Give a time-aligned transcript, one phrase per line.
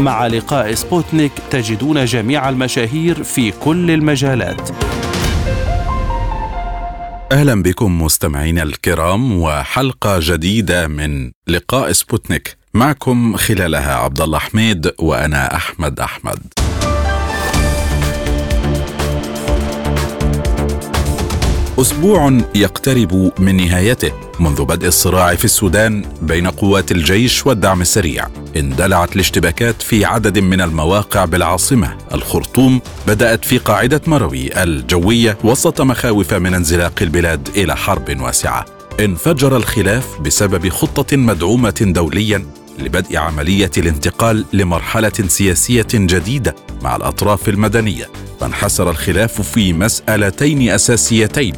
[0.00, 4.70] مع لقاء سبوتنيك تجدون جميع المشاهير في كل المجالات.
[7.32, 12.56] أهلا بكم مستمعينا الكرام وحلقة جديدة من لقاء سبوتنيك.
[12.74, 16.63] معكم خلالها عبد الله حميد وأنا أحمد أحمد.
[21.80, 28.28] أسبوع يقترب من نهايته منذ بدء الصراع في السودان بين قوات الجيش والدعم السريع.
[28.56, 31.96] اندلعت الاشتباكات في عدد من المواقع بالعاصمة.
[32.14, 38.64] الخرطوم بدأت في قاعدة مروي الجوية وسط مخاوف من انزلاق البلاد إلى حرب واسعة.
[39.00, 42.46] انفجر الخلاف بسبب خطة مدعومة دوليا.
[42.78, 48.08] لبدء عملية الانتقال لمرحلة سياسية جديدة مع الأطراف المدنية
[48.40, 51.54] فانحسر الخلاف في مسألتين أساسيتين.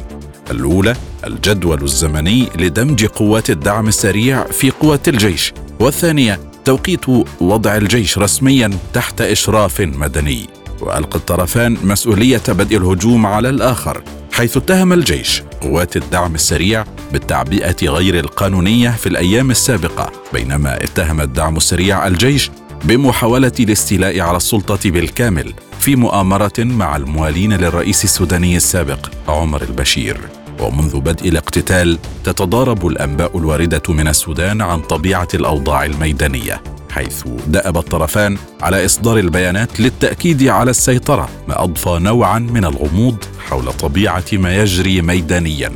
[0.51, 0.95] الأولى
[1.25, 5.53] الجدول الزمني لدمج قوات الدعم السريع في قوات الجيش.
[5.79, 7.05] والثانية توقيت
[7.41, 10.47] وضع الجيش رسميا تحت إشراف مدني.
[10.81, 14.03] وألقى الطرفان مسؤولية بدء الهجوم على الآخر.
[14.37, 21.57] حيث اتهم الجيش قوات الدعم السريع بالتعبئة غير القانونية في الأيام السابقة بينما اتهم الدعم
[21.57, 22.51] السريع الجيش
[22.83, 30.17] بمحاولة الاستيلاء على السلطة بالكامل في مؤامرة مع الموالين للرئيس السوداني السابق عمر البشير.
[30.59, 36.61] ومنذ بدء الاقتتال تتضارب الأنباء الواردة من السودان عن طبيعة الأوضاع الميدانية.
[36.97, 43.17] حيث دأب الطرفان على إصدار البيانات للتأكيد على السيطرة ما أضفى نوعا من الغموض
[43.47, 45.71] حول طبيعة ما يجري ميدانيا.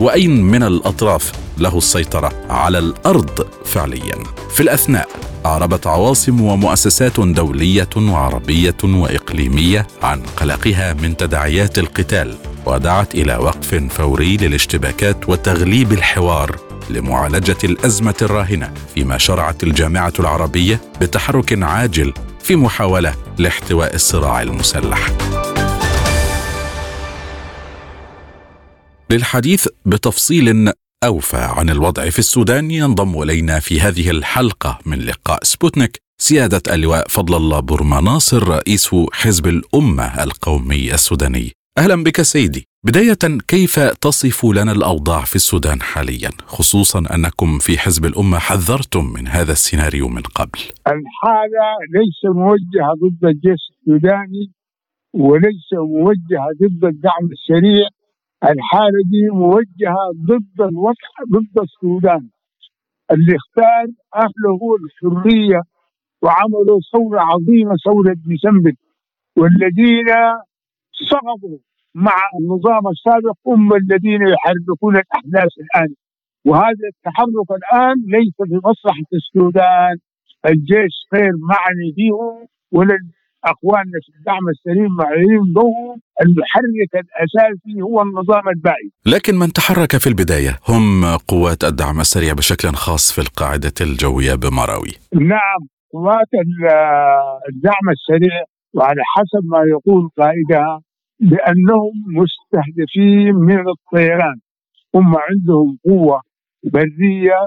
[0.00, 4.14] وأين من الأطراف له السيطرة على الأرض فعليا؟
[4.50, 5.08] في الأثناء
[5.46, 12.36] أعربت عواصم ومؤسسات دولية وعربية وإقليمية عن قلقها من تداعيات القتال
[12.66, 21.62] ودعت إلى وقف فوري للاشتباكات وتغليب الحوار لمعالجة الأزمة الراهنة فيما شرعت الجامعة العربية بتحرك
[21.62, 22.12] عاجل
[22.42, 25.08] في محاولة لاحتواء الصراع المسلح.
[29.10, 30.72] للحديث بتفصيل
[31.04, 37.08] أوفى عن الوضع في السودان ينضم إلينا في هذه الحلقة من لقاء سبوتنيك سيادة اللواء
[37.08, 41.52] فضل الله بورما ناصر رئيس حزب الأمة القومي السوداني.
[41.78, 42.68] أهلا بك سيدي.
[42.84, 49.28] بداية كيف تصف لنا الأوضاع في السودان حاليا؟ خصوصا أنكم في حزب الأمة حذرتم من
[49.28, 50.60] هذا السيناريو من قبل.
[50.86, 51.66] الحالة
[51.96, 54.44] ليس موجهة ضد الجيش السوداني
[55.14, 57.88] وليس موجهة ضد الدعم السريع.
[58.44, 62.28] الحالة دي موجهة ضد الوضع ضد السودان.
[63.12, 63.86] اللي اختار
[64.24, 65.60] أهله الحرية
[66.22, 68.74] وعملوا ثورة عظيمة ثورة ديسمبر
[69.36, 70.08] والذين
[71.10, 71.58] سقطوا
[71.94, 75.90] مع النظام السابق هم الذين يحركون الأحداث الآن
[76.44, 79.96] وهذا التحرك الآن ليس في مصلحة السودان
[80.46, 82.12] الجيش غير معني فيه
[82.72, 82.96] ولا
[83.44, 85.70] اخواننا في الدعم السليم معينين به
[86.22, 88.90] المحرك الأساسي هو النظام البائي.
[89.06, 94.92] لكن من تحرك في البداية هم قوات الدعم السريع بشكل خاص في القاعدة الجوية بمراوي.
[95.14, 95.60] نعم
[95.92, 96.30] قوات
[97.48, 100.80] الدعم السريع وعلى حسب ما يقول قائدها
[101.30, 104.36] بانهم مستهدفين من الطيران.
[104.94, 106.20] هم عندهم قوة
[106.64, 107.40] بريه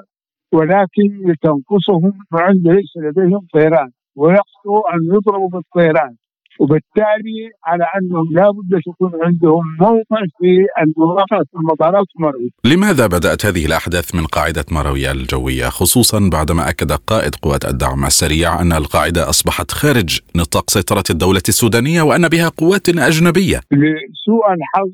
[0.53, 3.89] ولكن تنقصهم وعند ليس لديهم طيران.
[4.15, 6.15] ويقصدوا أن يضربوا بالطيران.
[6.59, 10.51] وبالتالي على أنهم لابد يكون عندهم موقع في
[10.81, 12.49] المرافقه في المطارات مروي.
[12.65, 18.61] لماذا بدأت هذه الأحداث من قاعدة مروي الجوية خصوصا بعدما أكد قائد قوات الدعم السريع
[18.61, 23.59] أن القاعدة أصبحت خارج نطاق سيطرة الدولة السودانية وأن بها قوات أجنبية.
[23.71, 24.93] لسوء الحظ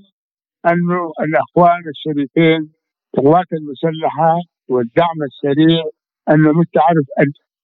[0.71, 2.71] انه الأخوان الشريفين
[3.17, 4.35] القوات المسلحة
[4.69, 5.83] والدعم السريع
[6.29, 7.05] انه انت عارف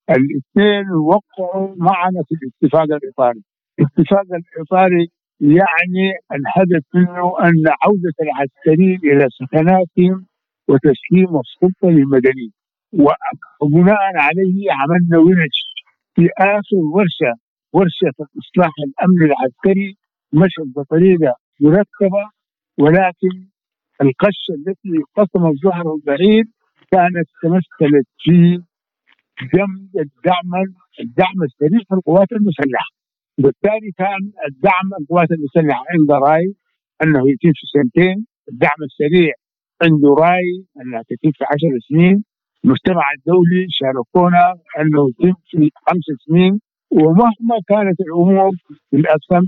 [0.09, 3.41] الاثنين وقعوا معنا في الاتفاق الإطاري.
[3.79, 5.07] الاتفاق الإطاري
[5.41, 10.25] يعني الهدف منه أن عودة العسكريين إلى سكناتهم
[10.69, 12.51] وتسليم السلطة للمدنيين
[13.62, 15.57] وبناء عليه عملنا ورش
[16.15, 17.33] في آخر ورشة
[17.74, 19.97] ورشة إصلاح الأمن العسكري
[20.33, 22.23] مشت بطريقة مرتبه
[22.80, 23.35] ولكن
[24.01, 26.45] القشه التي قسم الظهر البعيد
[26.91, 28.62] كانت تمثلت في
[29.53, 30.51] جنب الدعم
[31.00, 32.96] الدعم السريع في القوات المسلحة.
[33.37, 36.53] بالتالي كان الدعم القوات المسلحه عنده رأي
[37.03, 39.33] أنه يتم في سنتين، الدعم السريع
[39.83, 42.23] عنده رأي أنها تتم في 10 سنين،
[42.65, 44.45] المجتمع الدولي شاركونا
[44.79, 46.59] أنه يتم في خمس سنين.
[46.91, 48.51] ومهما كانت الأمور
[48.89, 48.95] في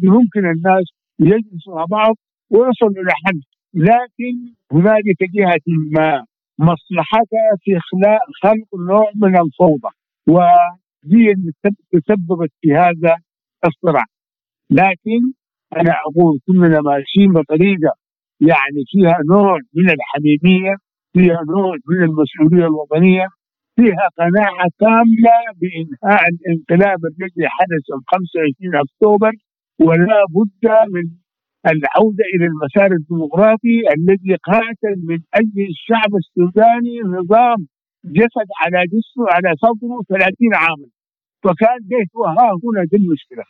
[0.03, 0.85] ممكن الناس
[1.19, 2.15] يجلسوا مع بعض
[2.49, 3.39] ويصلوا إلى حل
[3.73, 4.35] لكن
[4.71, 5.65] هنالك جهة
[5.95, 6.25] ما
[6.59, 7.71] مصلحتها في
[8.43, 9.91] خلق نوع من الفوضى.
[11.31, 11.51] اللي
[11.91, 13.15] تسببت في هذا
[13.65, 14.05] الصراع.
[14.69, 15.21] لكن
[15.77, 17.91] أنا أقول كلنا ماشيين بطريقة
[18.41, 20.73] يعني فيها نوع من الحميمية
[21.13, 23.27] فيها نوع من المسؤولية الوطنية
[23.75, 29.31] فيها قناعة كامله بإنهاء الانقلاب الذي حدث يوم 25 أكتوبر
[29.87, 30.65] ولا بد
[30.95, 31.05] من
[31.73, 37.59] العودة إلى المسار الديمقراطي الذي قاتل من أجل الشعب السوداني نظام
[38.05, 40.87] جسد على جسمه على صدره 30 عاما.
[41.43, 43.43] فكان به وها هنا دي المشكلة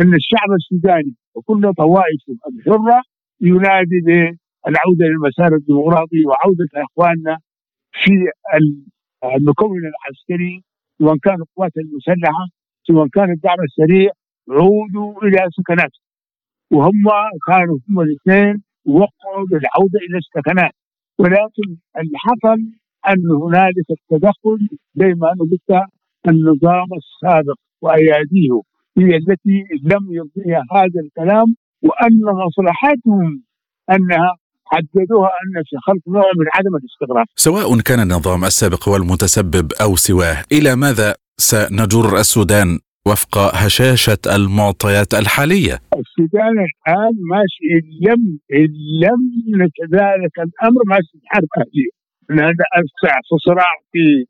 [0.00, 3.02] أن الشعب السوداني وكل طوائفه الحرة
[3.40, 7.38] ينادي بالعودة للمسار الديمقراطي وعودة إخواننا
[7.92, 8.12] في
[9.36, 10.62] المكون العسكري
[10.98, 12.44] سواء كان القوات المسلحة
[12.86, 14.10] سواء كان الدعم السريع
[14.50, 16.06] عودوا إلى سكناتهم.
[16.72, 17.02] وهم
[17.48, 20.72] كانوا هم الاثنين وقعوا بالعودة إلى السكنات.
[21.18, 22.58] ولكن اللي حصل
[23.08, 24.58] أن هنالك التدخل
[24.94, 25.70] زي ما أنا قلت
[26.28, 28.60] النظام السابق وأياديه
[28.98, 33.42] هي التي لم يرضيها هذا الكلام وأن مصلحتهم
[33.90, 34.30] أنها
[34.64, 37.26] حددوها أن في خلق نوع من عدم الاستغراق.
[37.36, 45.14] سواء كان النظام السابق هو المتسبب أو سواه، إلى ماذا سنجر السودان وفق هشاشة المعطيات
[45.14, 48.22] الحالية السودان الآن ماشي إن لم
[48.60, 48.70] إن
[49.04, 51.48] لم كذلك الأمر ماشي حرب
[52.30, 54.26] هذا أوسع في صراع في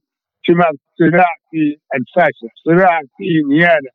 [0.47, 1.63] شمال صراع في
[1.99, 3.93] الفاشل صراع في نيالا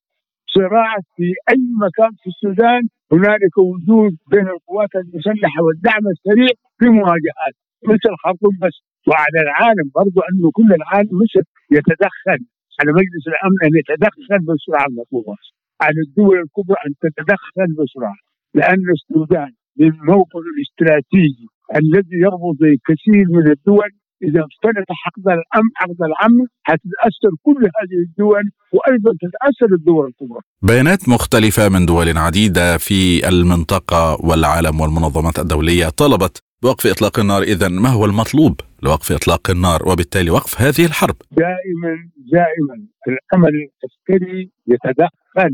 [0.58, 2.82] صراع في أي مكان في السودان
[3.14, 7.56] هنالك وجود بين القوات المسلحة والدعم السريع في مواجهات
[7.92, 8.78] مثل الخرطوم بس.
[9.10, 11.34] وعلى العالم برضو أنه كل العالم مش
[11.78, 12.40] يتدخل
[12.80, 15.36] على مجلس الأمن أن يتدخل بسرعة المطلوبه
[15.82, 18.18] على الدول الكبرى أن تتدخل بسرعة
[18.58, 21.48] لأن السودان للموقع الاستراتيجي
[21.82, 23.90] الذي يربط كثير من الدول
[24.24, 30.42] إذا افترض عقد الامن عقد الامن حتتأثر كل هذه الدول وأيضا تتأثر الدول الكبرى.
[30.62, 37.42] بيانات مختلفة من دول عديدة في المنطقة والعالم والمنظمات الدولية طلبت بوقف إطلاق النار.
[37.42, 41.16] اذا ما هو المطلوب لوقف إطلاق النار؟ وبالتالي وقف هذه الحرب.
[41.32, 41.94] دائما
[42.32, 42.76] دائما
[43.08, 45.54] العمل العسكري يتدخل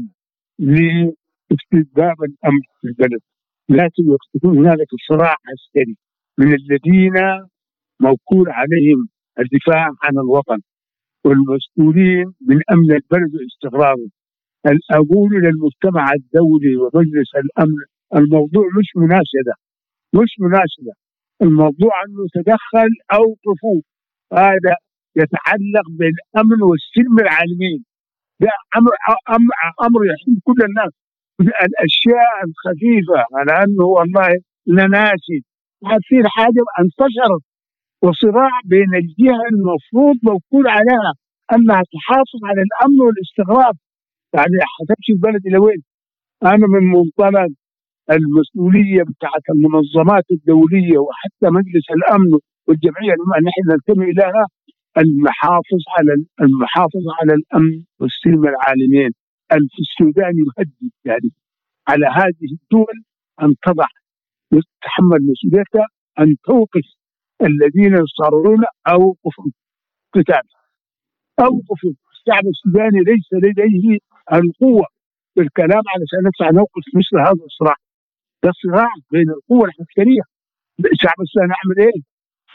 [0.59, 3.21] لاستتباب الامن في البلد.
[3.69, 4.03] لكن
[4.35, 5.95] يكون هنالك صراع عسكري
[6.37, 7.13] من الذين
[7.99, 9.07] موكول عليهم
[9.39, 10.59] الدفاع عن الوطن.
[11.25, 14.07] والمسؤولين من أمن البلد واستقراره.
[14.91, 17.81] أقول للمجتمع الدولي ومجلس الأمن
[18.15, 19.55] الموضوع مش مناشده
[20.15, 20.93] مش مناسبة.
[21.41, 23.81] الموضوع أنه تدخل اوقفوا
[24.33, 24.73] هذا
[25.21, 27.79] يتعلق بالأمن والسلم العالمين.
[28.41, 28.91] ده أمر
[29.35, 29.53] أمر
[29.87, 30.93] أمر يحل كل الناس.
[31.67, 34.29] الأشياء الخفيفة على أنه والله
[34.97, 35.39] ناسي.
[36.07, 37.43] في حاجة أنتشرت.
[38.03, 41.11] وصراع بين الجهة المفروض موكول عليها
[41.53, 43.73] انها تحافظ على الأمن والاستقرار
[44.35, 45.81] يعني حتمشي البلد إلى وين؟
[46.43, 47.49] أنا من منطلق
[48.11, 52.31] المسؤولية بتاعت المنظمات الدولية وحتى مجلس الأمن
[52.67, 54.45] والجمعية اللي نحن ننتمي إليها
[54.97, 59.11] المحافظ على المحافظ على الأمن والسلم العالمين
[59.81, 61.31] السودان يهدد يعني
[61.87, 62.97] على هذه الدول
[63.43, 63.87] أن تضع
[64.51, 65.87] تتحمل مسؤوليتها
[66.19, 66.87] أن توقف
[67.41, 69.51] الذين يصارعون اوقفوا
[70.13, 70.45] قتال.
[71.39, 73.97] اوقفوا الشعب السوداني ليس لديه
[74.33, 74.85] القوة
[75.35, 77.75] بالكلام علشان ندفع نوقف مثل هذا الصراع.
[78.43, 80.23] ده صراع بين القوى العسكرية.
[80.93, 82.01] الشعب السوداني يعمل إيه؟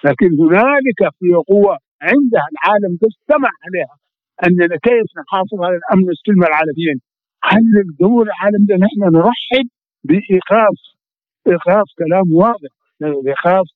[0.07, 3.97] لكن هنالك في قوة عندها العالم تستمع عليها
[4.47, 6.99] اننا كيف نحافظ على الأمن والسلم العالميين.
[7.45, 9.67] هل الدول العالم ده نحن نرحب
[10.05, 10.79] بايقاف
[11.49, 12.73] إيقاف كلام واضح
[13.03, 13.67] إيقاف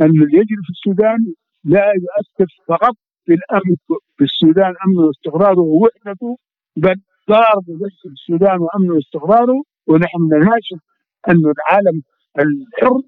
[0.00, 1.18] اللي يجري في السودان
[1.64, 3.76] لا يؤثر فقط في الأمن
[4.16, 6.36] في السودان امن واستقراره ووحدته
[6.76, 6.96] بل
[7.30, 7.56] ضار
[8.02, 10.80] في السودان وامن واستقراره ونحن نناشد
[11.28, 12.02] أن العالم
[12.38, 13.00] الحر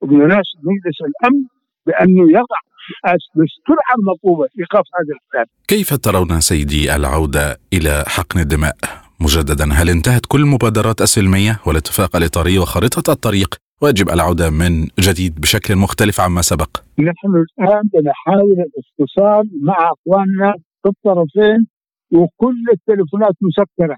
[0.00, 1.44] وبيناشد مجلس الأمن
[1.86, 2.60] بأنه يضع
[3.34, 8.76] بالسرعة المطلوبة إيقاف هذا القتال كيف ترون سيدي العودة إلى حقن الدماء؟
[9.20, 14.72] مجددا هل انتهت كل المبادرات السلمية والاتفاق الإطاري وخريطة الطريق؟ ويجب العودة من
[15.06, 16.70] جديد بشكل مختلف عما سبق.
[16.98, 21.60] نحن الآن بنحاول الاتصال مع أخواننا في الطرفين
[22.12, 23.96] وكل التليفونات مسكرة.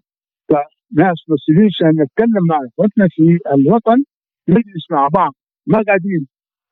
[1.03, 3.99] ناس مسؤولين عشان نتكلم مع أخوتنا في الوطن
[4.49, 5.33] نجلس مع بعض.
[5.67, 6.23] ما قاعدين؟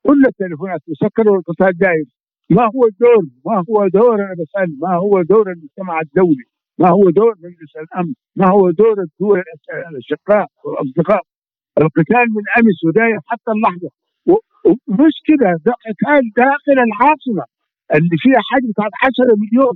[0.06, 2.08] كل التليفونات مسكرة والقتال داير.
[2.50, 6.46] ما هو الدور ما هو دور أنا بسال ما هو دور المجتمع الدولي؟
[6.78, 9.42] ما هو دور مجلس الأمن؟ ما هو دور الدول
[9.90, 11.22] الأشقاء والأصدقاء؟
[11.82, 13.90] القتال من أمس وداير حتى اللحظة.
[14.28, 17.44] ومش كده ده قتال داخل العاصمة
[17.94, 19.75] اللي فيها حجم بتاعت 10 مليون.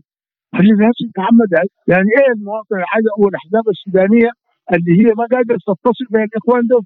[0.58, 1.50] اللي الناس تتعمد
[1.92, 4.30] يعني إيه المواطن العادي أو الاحزاب السودانية
[4.72, 6.84] اللي هي ما قادرة تتصل بين الإخوان دول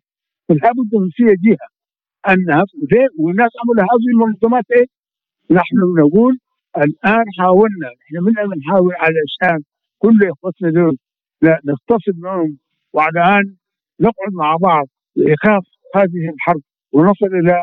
[0.49, 1.69] لابد من فيها جهة.
[2.33, 2.63] أنها
[3.23, 4.87] والناس عملوا هذه المنظمات إيه؟
[5.51, 6.35] نحن نقول
[6.77, 9.59] الآن حاولنا إحنا من بنحاول علشان
[9.99, 10.97] كل إخوتنا دول
[11.45, 12.59] نتصل معهم
[12.93, 13.57] وعلى أن
[14.01, 14.87] نقعد مع بعض.
[15.17, 15.65] لايقاف
[15.97, 17.57] هذه الحرب ونصل إلى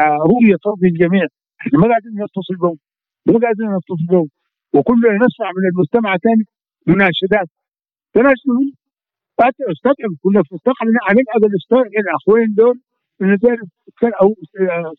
[0.00, 1.26] آه، رؤية ترضي الجميع.
[1.60, 2.78] إحنا ما قاعدين نتصل بهم
[3.26, 4.28] ما قاعدين نتصل بهم.
[4.74, 6.44] وكلنا نسمع من المجتمع ثاني
[6.86, 7.48] مناشدات.
[8.14, 8.62] تناشدوا
[9.74, 12.76] استدعم كنا في استقعد هنقعد نستوعب الاخوين دول
[14.22, 14.28] أو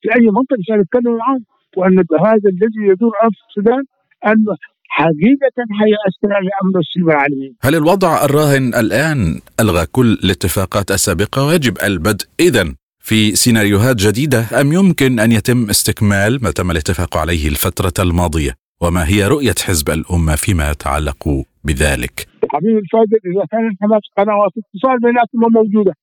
[0.02, 1.44] في أي منطقة عشان نتكلم معاهم.
[1.78, 1.98] وأن
[2.28, 3.84] هذا الذي يدور في السودان
[4.26, 4.56] انه
[4.88, 11.78] حقيقة هيأثر على أمن السلم العالمي هل الوضع الراهن الآن ألغى كل الاتفاقات السابقة؟ ويجب
[11.84, 14.62] البدء إذا في سيناريوهات جديدة.
[14.62, 18.52] أم يمكن أن يتم استكمال ما تم الاتفاق عليه الفترة الماضية؟
[18.82, 24.98] وما هي رؤية حزب الأمة فيما يتعلق بذلك؟ حبيبي الفاضل إذا كانت هناك قنوات اتصال
[25.06, 25.94] بيناتهم موجودة.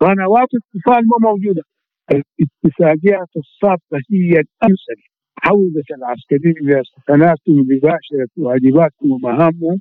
[0.00, 1.62] قنوات اتصال ما موجودة.
[2.10, 4.98] الاتفاقيات الصادقة هي الأمثل
[5.42, 9.80] عودة العسكريين إلى سكناتهم لباشرة واجباتهم ومهامهم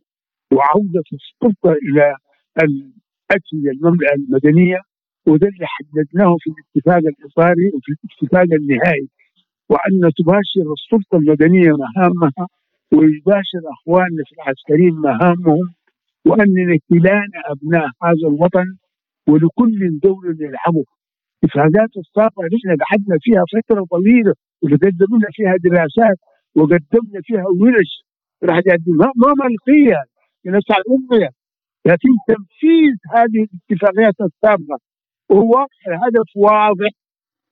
[0.53, 2.15] وعودة السلطة إلى
[2.63, 3.72] الأجهزة
[4.15, 4.79] المدنية
[5.27, 9.07] وده اللي حددناه في الاتفاق الإطاري وفي الاتفاق النهائي.
[9.69, 12.48] وأن تباشر السلطة المدنية مهامها
[12.93, 15.65] ويباشر أخواننا في العسكريين مهامهم
[16.27, 18.67] وأننا كلانا أبناء هذا الوطن
[19.29, 20.83] ولكل دور يلعبه
[21.43, 24.33] اتفاقات الطاقة نحن قعدنا فيها فترة طويلة
[24.63, 26.17] وقدمنا فيها دراسات
[26.55, 27.91] وقدمنا فيها ورش
[28.43, 30.01] راح ما ما منقية
[30.46, 31.29] نسعى الأمية
[31.86, 34.79] لكن تنفيذ هذه الاتفاقيات السابقة
[35.29, 36.89] وهو الهدف واضح.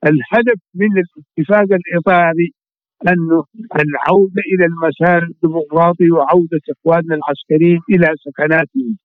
[0.03, 2.49] الهدف من الاتفاق الإطاري
[3.07, 3.43] أنه
[3.83, 8.97] العودة إلى المسار الديمقراطي وعودة إخواننا العسكريين إلى سكناتهم.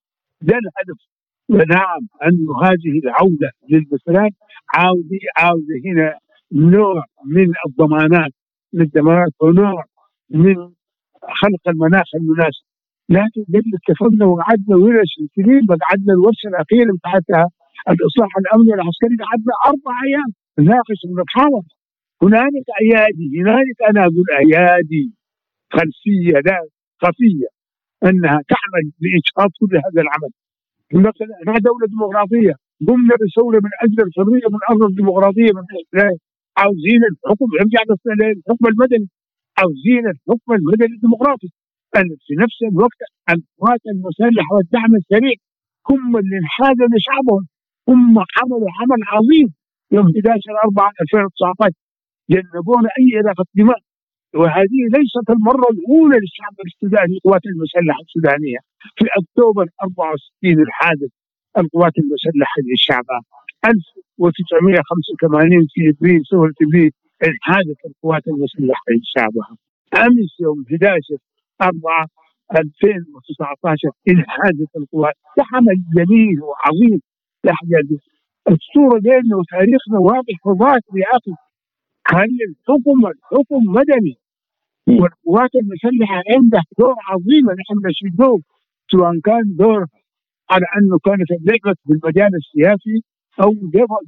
[0.43, 1.01] ده الهدف.
[1.49, 4.33] ونعم أن هذه العودة للمسرات
[4.75, 6.19] عودة عودة هنا
[6.53, 8.33] نوع من الضمانات
[8.75, 9.85] الضمانات ونوع
[10.31, 10.55] من
[11.41, 12.65] خلق المناخ المناسب.
[13.09, 17.45] لكن قبل اتفقنا وقعدنا ورش سنين قعدنا الورشة الأخيرة بتاعتها
[17.93, 21.65] الإصلاح الأمني والعسكري قعدنا أربع أيام نناقش ونتحاور.
[22.23, 25.05] هنالك أيادي هنالك أنا أقول أيادي
[25.73, 26.59] خلفية لا
[27.03, 27.49] خفية
[28.09, 30.33] أنها تعمل لاجهاض كل هذا العمل.
[31.49, 32.55] نحن دولة ديمقراطية
[32.89, 35.65] قمنا بثوره من أجل الحرية من أجل الديمقراطيه من
[36.61, 37.81] عاوزين الحكم يرجع
[38.21, 39.09] للحكم المدني
[39.59, 41.51] عاوزين الحكم المدني الديمقراطي.
[42.27, 43.01] في نفس الوقت
[43.35, 45.37] القوات المسلحة والدعم السريع
[45.91, 47.43] هم اللي انحازوا لشعبهم
[47.91, 49.49] هم عملوا عمل عظيم
[49.97, 51.75] يوم 11 4 2019
[52.33, 53.81] جنبونا أي إضافة دماء.
[54.41, 58.61] وهذه ليست المرة الأولى للشعب السوداني القوات المسلحة السودانية.
[58.99, 61.13] في أكتوبر 64 الحادث
[61.61, 63.07] القوات المسلحة للشعب
[63.65, 66.91] 1985 في ابريل سوره ابريل
[67.29, 69.57] انحازت القوات المسلحة لشعبها
[70.07, 71.17] أمس يوم 11
[71.63, 72.07] 4
[72.51, 77.01] 2019 انحازت القوات ده عمل جميل وعظيم
[77.45, 78.03] يحدث
[78.55, 81.35] الصورة بيننا وتاريخنا واضح وظاهر يا أخي.
[82.15, 84.15] هل الحكم الحكم مدني؟
[85.01, 88.41] والقوات المسلحة عندها دور عظيم نحن نشيدوه
[88.93, 89.81] سواء كان دور
[90.51, 92.97] على أنه كانت اللعبه في المجال السياسي
[93.43, 93.55] أو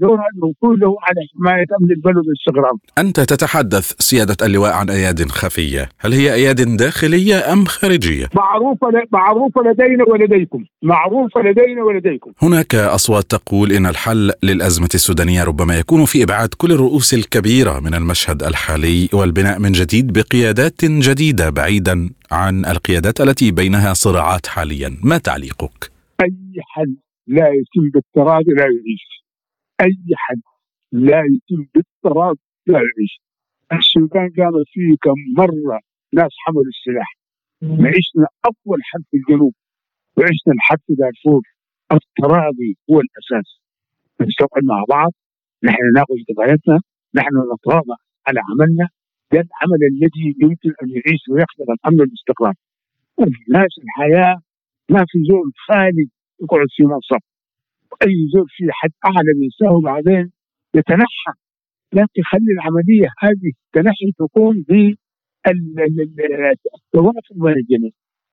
[0.01, 2.79] دورها الموصول له على حماية أمن البلد والاستقرار.
[2.99, 9.61] أنت تتحدث سيادة اللواء عن أياد خفية، هل هي أياد داخلية أم خارجية؟ معروفة معروفة
[9.63, 12.33] لدينا ولديكم، معروفة لدينا ولديكم.
[12.43, 17.95] هناك أصوات تقول إن الحل للأزمة السودانية ربما يكون في إبعاد كل الرؤوس الكبيرة من
[17.95, 25.19] المشهد الحالي والبناء من جديد بقيادات جديدة بعيدا عن القيادات التي بينها صراعات حاليا، ما
[25.19, 25.91] تعليقك؟
[26.23, 26.35] أي
[26.75, 29.18] حل لا يتم بالتراضي لا يعيش
[29.81, 30.41] أي حد
[30.93, 33.23] لا يتم بالتراضي لا يعيش.
[33.73, 35.81] السودان قامت فيه كم مرة
[36.13, 37.11] ناس حملوا السلاح.
[37.63, 39.55] عشنا اول حرب في الجنوب
[40.17, 41.43] وعشنا الحرب في دارفور.
[41.93, 43.61] التراضي هو الأساس.
[44.21, 45.13] نستقعد مع بعض
[45.65, 46.81] نحن نناقش قضايانا
[47.15, 48.89] نحن نتراضى على عملنا.
[49.33, 52.55] ده العمل الذي يمكن أن يعيش ويخلق الأمن والاستقرار.
[53.21, 54.37] الناس الحياة
[54.91, 56.09] ما في زول خالد
[56.43, 57.23] يقعد في منصب.
[58.07, 60.33] اي زول في حد أعلى من يساوي بعدين
[60.75, 61.33] يتنحى.
[61.93, 64.95] لكن خلي العملية هذه التنحي تكون ب
[66.77, 67.91] التوافق بين الجميع.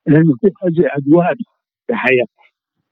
[0.07, 1.35] لأنه في هذه ادوار
[1.87, 2.27] في الحياة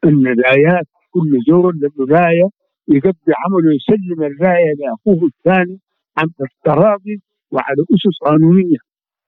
[0.04, 2.50] إن الرايات كل زول له راية
[2.88, 5.80] يقضي عمله يسلم الراية لأخوه الثاني
[6.18, 8.78] عن التراضي وعلى أسس قانونية.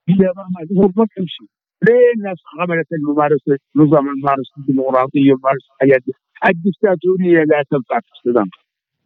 [0.10, 1.46] هي ما الأمور ما تمشي.
[1.88, 6.00] ليه الناس عملت الممارسة؟ نظام الممارسة الديمقراطية وممارسه الحياة
[6.50, 8.50] الدكتاتوريه لا تنفع في السودان.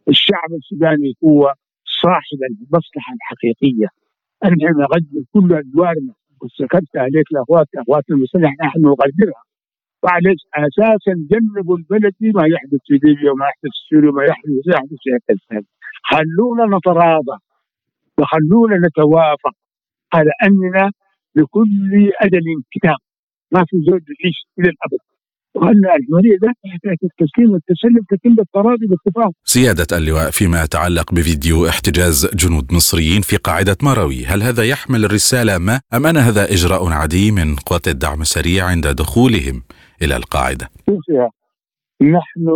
[0.08, 1.54] الشعب السوداني هو
[2.02, 3.88] صاحب المصلحة الحقيقية.
[4.44, 9.42] نحن نقدم كل ادوارنا وسكبت عليك الاخوات أخوات المسلح نحن نقدرها
[10.02, 14.98] وعلى أساسا جنبوا البلدي ما يحدث في ليبيا وما يحدث في سوريا وما يحدث يحدث
[15.04, 15.62] في افغانستان
[16.10, 17.36] خلونا نتراضى
[18.18, 19.54] وخلونا نتوافق
[20.14, 20.90] على أننا
[21.36, 23.00] لكل أجل كتاب.
[23.52, 25.02] ما في زوج يعيش إلى الأبد.
[25.54, 29.32] وأن العملية ذات حكايه التسليم والتسلم تتم بالتراضي بالتفاهم.
[29.44, 35.58] سيادة اللواء فيما يتعلق بفيديو احتجاز جنود مصريين في قاعدة مروي، هل هذا يحمل رسالة
[35.58, 39.62] ما أم أن هذا إجراء عادي من قوات الدعم السريع عند دخولهم
[40.02, 40.68] إلى القاعدة؟
[42.02, 42.46] نحن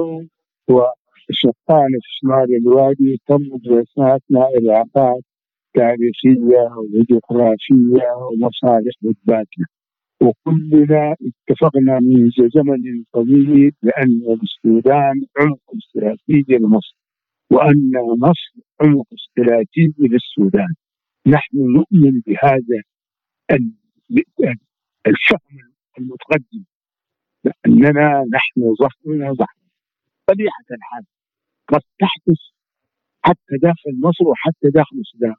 [0.68, 4.84] وشقان في شمال الوادي تم دراساتنا إلى
[5.74, 9.66] تاريخية وديمقراطية ومصالح بتباتنا
[10.22, 16.96] وكلنا اتفقنا من زمن طويل بأن السودان عمق استراتيجي لمصر
[17.50, 20.74] وأن مصر عمق استراتيجي للسودان.
[21.26, 22.80] نحن نؤمن بهذا
[25.06, 26.64] الفهم المتقدم
[27.44, 29.56] لأننا نحن ظهرنا ظهر
[30.26, 31.04] طبيعة الحال
[31.68, 32.40] قد تحدث
[33.22, 35.34] حتى داخل مصر وحتى داخل السودان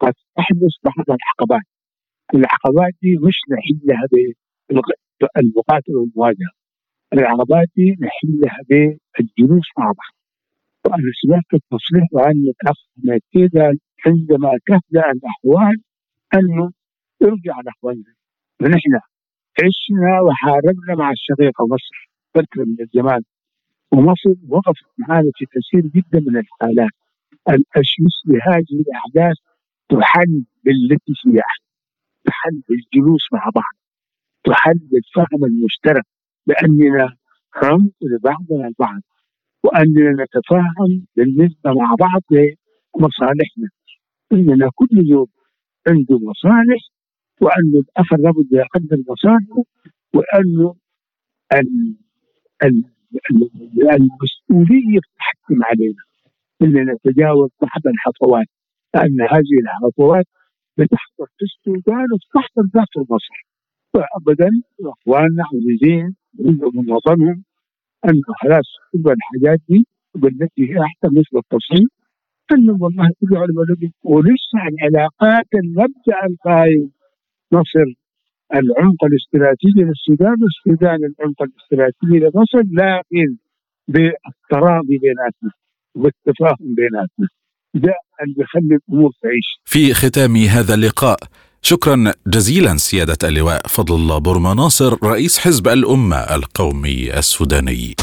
[0.00, 1.73] قد تحدث بعض العقبات.
[2.34, 4.06] العقبات دي مش نحلها
[5.34, 6.52] بالمقاتله والمواجهة.
[7.12, 10.14] العقبات دي نحلها بالجلوس مع بعض.
[10.86, 12.76] وأنا سمعت التصريح عن الاخ
[14.06, 15.76] عندما تهدأ الأحوال
[16.34, 16.70] انه
[17.22, 18.14] ارجع لاخواننا
[18.62, 18.92] ونحن
[19.62, 22.10] عشنا وحاربنا مع الشقيقه مصر.
[22.34, 23.22] فتره من الزمان.
[23.92, 26.90] ومصر وقفت معنا في كثير جدا من الحالات.
[28.04, 29.36] مثل هذه الأحداث
[29.88, 31.63] تحل بالاتفاق
[32.24, 33.74] تحل بالجلوس مع بعض.
[34.44, 36.04] تحل بالفهم المشترك
[36.46, 37.16] بأننا
[37.62, 39.02] عمق لبعضنا البعض
[39.64, 43.68] وأننا نتفاهم بالنسبة مع بعض لمصالحنا.
[44.32, 45.26] إننا كل يوم
[45.88, 46.82] عنده مصالح
[47.40, 49.62] وأنه الآخر لابد يقدم مصالحه
[50.14, 50.74] وأنه
[53.92, 56.02] المسؤولية تحكم علينا.
[56.62, 58.46] إننا نتجاوز بعض الخطوات
[58.94, 60.24] لأن هذه الخطوات
[60.78, 63.36] بتحصل في السودان وبتحصل داخل مصر
[63.94, 64.50] فابدا
[64.92, 67.44] اخواننا عزيزين من وطنهم
[68.08, 71.88] انه خلاص كل الحاجات دي بالتي هي أحسن مثل التصعيد
[72.52, 76.90] انه والله على بلدهم ولسه العلاقات المبدأ القائم.
[77.52, 77.88] مصر
[78.54, 83.36] العمق الاستراتيجي للسودان والسودان العمق الاستراتيجي لمصر لكن
[83.88, 85.50] بالتراضي بيناتنا
[85.94, 87.28] والتفاهم بيناتنا.
[87.74, 89.44] ده اللي بيخلي الأمور تعيش.
[89.64, 91.18] في ختام هذا اللقاء
[91.62, 97.94] شكرا جزيلا سيادة اللواء فضل الله بورما ناصر رئيس حزب الأمة القومي السوداني.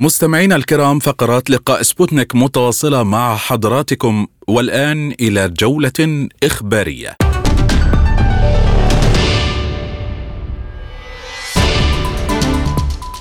[0.00, 7.16] مستمعينا الكرام فقرات لقاء سبوتنيك متواصلة مع حضراتكم والآن إلى جولة إخبارية.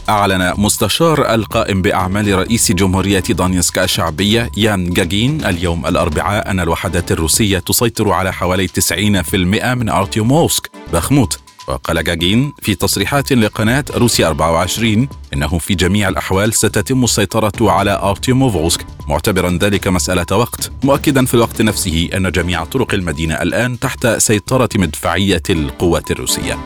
[0.10, 7.60] أعلن مستشار القائم بأعمال رئيس جمهورية دونيسكا الشعبية يان جاجين اليوم الأربعاء أن الوحدات الروسية
[7.60, 9.36] تسيطر على حوالي 90%
[9.76, 11.40] من أرتيوموسك بخموت.
[11.68, 18.86] وقال جاجين في تصريحات لقناة روسيا 24 إنه في جميع الأحوال ستتم السيطرة على أرتيوموفسك
[19.08, 24.70] معتبرا ذلك مسألة وقت مؤكدا في الوقت نفسه أن جميع طرق المدينة الآن تحت سيطرة
[24.76, 26.58] مدفعية القوات الروسية.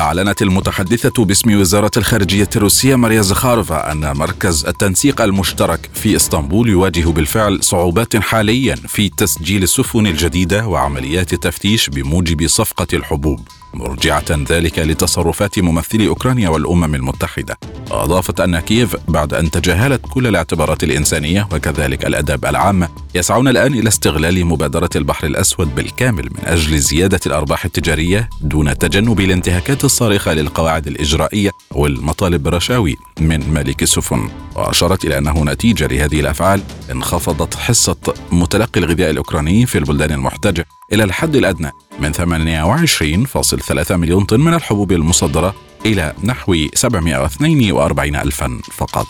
[0.00, 7.08] أعلنت المتحدثة باسم وزارة الخارجية الروسية ماريا زخارفا أن مركز التنسيق المشترك في إسطنبول يواجه
[7.08, 13.40] بالفعل صعوبات حاليا في تسجيل السفن الجديدة وعمليات التفتيش بموجب صفقة الحبوب.
[13.76, 17.58] مرجعة ذلك لتصرفات ممثلي أوكرانيا والأمم المتحدة.
[17.90, 23.88] أضافت أن كييف بعد أن تجاهلت كل الاعتبارات الإنسانية وكذلك الأداب العامة يسعون الآن إلى
[23.88, 30.86] استغلال مبادرة البحر الأسود بالكامل من أجل زيادة الأرباح التجارية دون تجنب الانتهاكات الصارخة للقواعد
[30.86, 37.96] الإجرائية والمطالب بالرشاوي من مالك السفن وأشارت إلى أنه نتيجة لهذه الأفعال انخفضت حصة
[38.32, 41.72] متلقي الغذاء الأوكراني في البلدان المحتجة إلى الحد الأدنى.
[42.00, 45.54] من 28.3 مليون طن من الحبوب المصدرة
[45.86, 49.06] إلى نحو 742 ألفا فقط.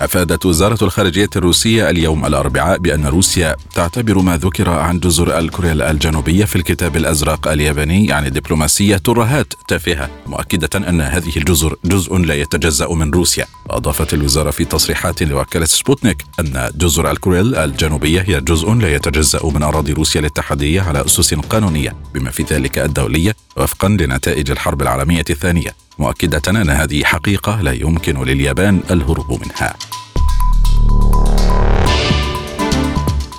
[0.00, 6.44] أفادت وزارة الخارجية الروسية اليوم الأربعاء بأن روسيا تعتبر ما ذكر عن جزر الكوريل الجنوبية
[6.44, 12.88] في الكتاب الأزرق الياباني يعني دبلوماسية ترهات تافهة مؤكدة أن هذه الجزر جزء لا يتجزأ
[12.88, 13.46] من روسيا.
[13.70, 19.62] أضافت الوزارة في تصريحات لوكالة سبوتنيك أن جزر الكوريل الجنوبية هي جزء لا يتجزأ من
[19.62, 25.87] أراضي روسيا الاتحادية على أسس قانونية بما في ذلك الدولية وفقا لنتائج الحرب العالمية الثانية.
[25.98, 29.74] مؤكدة أن هذه حقيقة لا يمكن لليابان الهروب منها.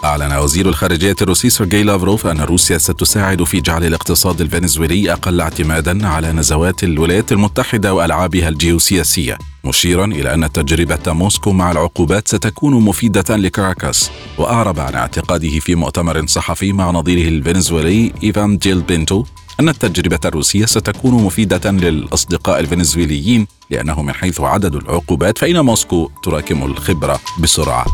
[0.06, 6.08] أعلن وزير الخارجية الروسي سيرجي لافروف أن روسيا ستساعد في جعل الاقتصاد الفنزويلي أقل اعتمادا
[6.08, 13.36] على نزوات الولايات المتحدة وألعابها الجيوسياسية مشيرا إلى أن تجربة موسكو مع العقوبات ستكون مفيدة
[13.36, 19.24] لكاراكاس وأعرب عن اعتقاده في مؤتمر صحفي مع نظيره الفنزويلي إيفان جيل بينتو
[19.60, 26.64] أن التجربة الروسية ستكون مفيدة للأصدقاء الفنزويليين لأنه من حيث عدد العقوبات فإن موسكو تراكم
[26.64, 27.86] الخبرة بسرعة.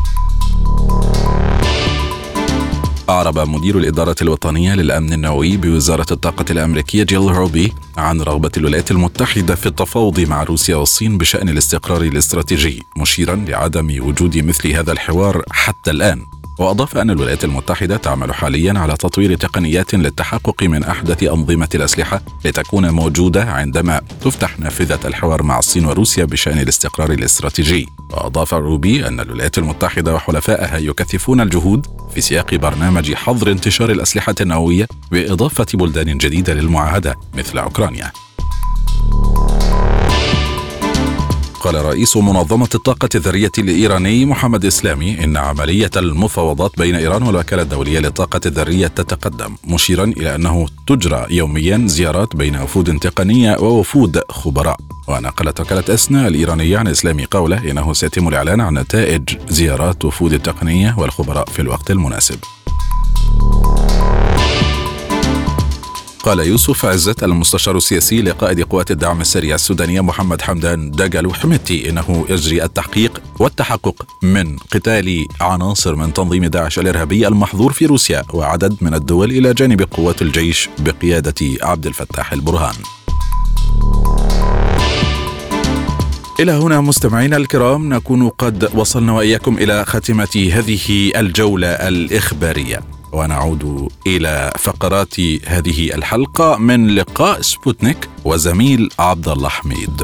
[3.09, 9.55] أعرب مدير الإدارة الوطنية للأمن النووي بوزارة الطاقة الأمريكية جيل روبي عن رغبة الولايات المتحدة
[9.55, 15.91] في التفاوض مع روسيا والصين بشأن الاستقرار الاستراتيجي مشيرا لعدم وجود مثل هذا الحوار حتى
[15.91, 16.25] الآن.
[16.59, 22.89] وأضاف أن الولايات المتحدة تعمل حاليا على تطوير تقنيات للتحقق من أحدث أنظمة الأسلحة لتكون
[22.89, 27.87] موجودة عندما تفتح نافذة الحوار مع الصين وروسيا بشأن الاستقرار الاستراتيجي.
[28.11, 34.87] وأضاف روبي أن الولايات المتحدة وحلفائها يكثفون الجهود في سياق برنامج حظر انتشار الأسلحة النووية
[35.11, 38.11] بإضافة بلدان جديدة للمعاهدة مثل أوكرانيا.
[41.65, 47.99] قال رئيس منظمة الطاقة الذرية الإيراني محمد إسلامي إن عملية المفاوضات بين إيران والوكالة الدولية
[47.99, 54.77] للطاقة الذرية تتقدم مشيرا إلى أنه تجرى يوميا زيارات بين وفود تقنية ووفود خبراء.
[55.07, 60.95] ونقلت وكالة أسنا الإيرانية عن إسلامي قوله إنه سيتم الإعلان عن نتائج زيارات وفود التقنية
[60.97, 62.39] والخبراء في الوقت المناسب.
[66.25, 72.25] قال يوسف عزت المستشار السياسي لقائد قوات الدعم السريع السودانية محمد حمدان داغالو حميتي إنه
[72.29, 78.93] يجري التحقيق والتحقق من قتال عناصر من تنظيم داعش الإرهابي المحظور في روسيا وعدد من
[78.93, 82.75] الدول إلى جانب قوات الجيش بقيادة عبد الفتاح البرهان.
[86.39, 94.51] إلى هنا مستمعينا الكرام نكون قد وصلنا وإياكم إلى خاتمة هذه الجولة الإخبارية ونعود إلى
[94.59, 100.01] فقرات هذه الحلقة من لقاء سبوتنيك وزميل عبد الله حميد.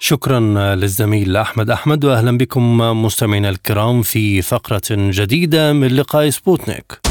[0.00, 0.40] شكرا
[0.74, 7.07] للزميل أحمد أحمد واهلا بكم مستمعينا الكرام في فقرة جديدة من لقاء سبوتنيك.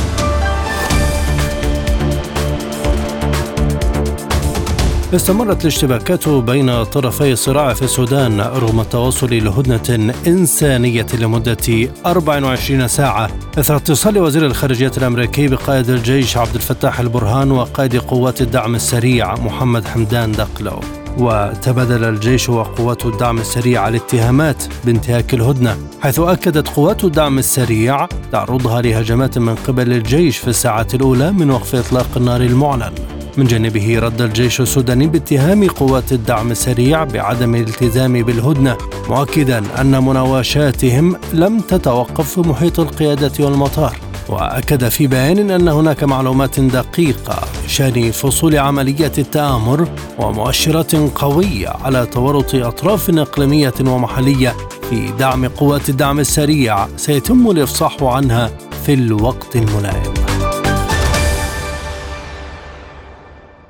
[5.14, 13.30] استمرت الاشتباكات بين طرفي الصراع في السودان رغم التوصل لهدنة إنسانية لمدة 24 ساعة.
[13.60, 19.86] إثر اتصال وزير الخارجية الأمريكي بقائد الجيش عبد الفتاح البرهان وقائد قوات الدعم السريع محمد
[19.86, 20.80] حمدان دقلو
[21.20, 29.38] وتبادل الجيش وقوات الدعم السريع الاتهامات بانتهاك الهدنة حيث أكدت قوات الدعم السريع تعرضها لهجمات
[29.38, 32.92] من قبل الجيش في الساعات الأولى من وقف إطلاق النار المعلن.
[33.38, 38.78] من جانبه رد الجيش السوداني باتهام قوات الدعم السريع بعدم الالتزام بالهدنة
[39.10, 44.07] مؤكدا أن مناوشاتهم لم تتوقف في محيط القيادة والمطار.
[44.30, 49.88] وأكد في بيان أن هناك معلومات دقيقة بشأن فصول عمليه التآمر
[50.20, 54.56] ومؤشرات قوية على تورط أطراف إقليمية ومحلية
[54.90, 58.52] في دعم قوات الدعم السريع سيتم الإفصاح عنها
[58.86, 60.27] في الوقت الملائم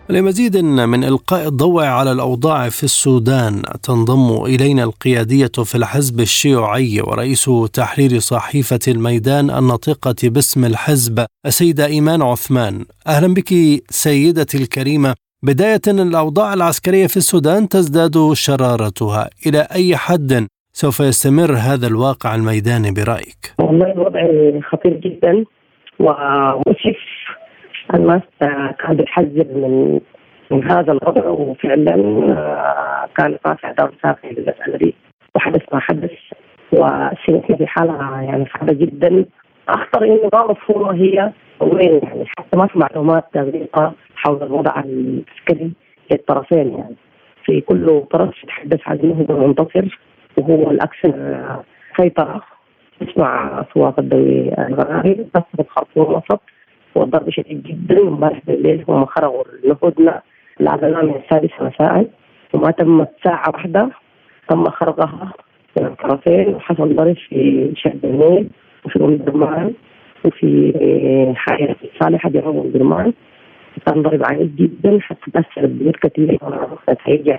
[0.10, 7.50] لمزيد من إلقاء الضوء على الأوضاع في السودان تنضم إلينا القيادية في الحزب الشيوعي ورئيس
[7.74, 12.86] تحرير صحيفة الميدان الناطقة باسم الحزب السيدة إيمان عثمان.
[13.08, 13.50] أهلا بك
[13.89, 15.13] سيدتي الكريمة.
[15.43, 19.30] بداية الأوضاع العسكرية في السودان تزداد شرارتها.
[19.48, 24.22] إلى أي حد سوف يستمر هذا الواقع الميداني برأيك؟ والله الوضع
[24.72, 25.43] خطير جدا
[26.00, 26.96] ومؤسف
[27.93, 28.21] الناس
[28.80, 30.00] كان بيحذر من
[30.52, 31.95] من هذا الوضع وفعلا
[33.17, 34.95] كان رافع دور ساقي للمساله دي
[35.36, 36.12] وحدث ما حدث
[36.71, 39.26] وسنتنا في حالة يعني صعبة جدا.
[39.69, 45.71] أخطر إنه ما مفهومه هي وين يعني حتى ما في معلومات دقيقة حول الوضع العسكري
[46.12, 46.95] للطرفين يعني.
[47.45, 50.00] في كل طرف يتحدث عن إنه هو منتصر
[50.38, 51.13] وهو الأكثر
[51.97, 52.41] سيطرة.
[53.02, 56.41] نسمع أصوات الدوري الغنائي بس في الخرطوم الوسط
[56.97, 60.21] والضرب شديد جدا امبارح بالليل هم خرجوا الهدنه
[60.62, 62.07] العملية من السادسه مساء
[62.53, 63.89] وما تمت ساعه واحدة
[64.49, 65.33] تم خرقها
[65.79, 68.49] من الطرفين وحصل ضرب في شهر النيل
[68.86, 69.73] وفي ام الدرمان
[70.25, 70.73] وفي
[71.36, 73.13] حائرة صالحة جنوب الدرمان
[73.86, 76.39] كان ضرب عنيف جدا حتى تأثر بيوت كثير
[76.89, 77.36] نتائج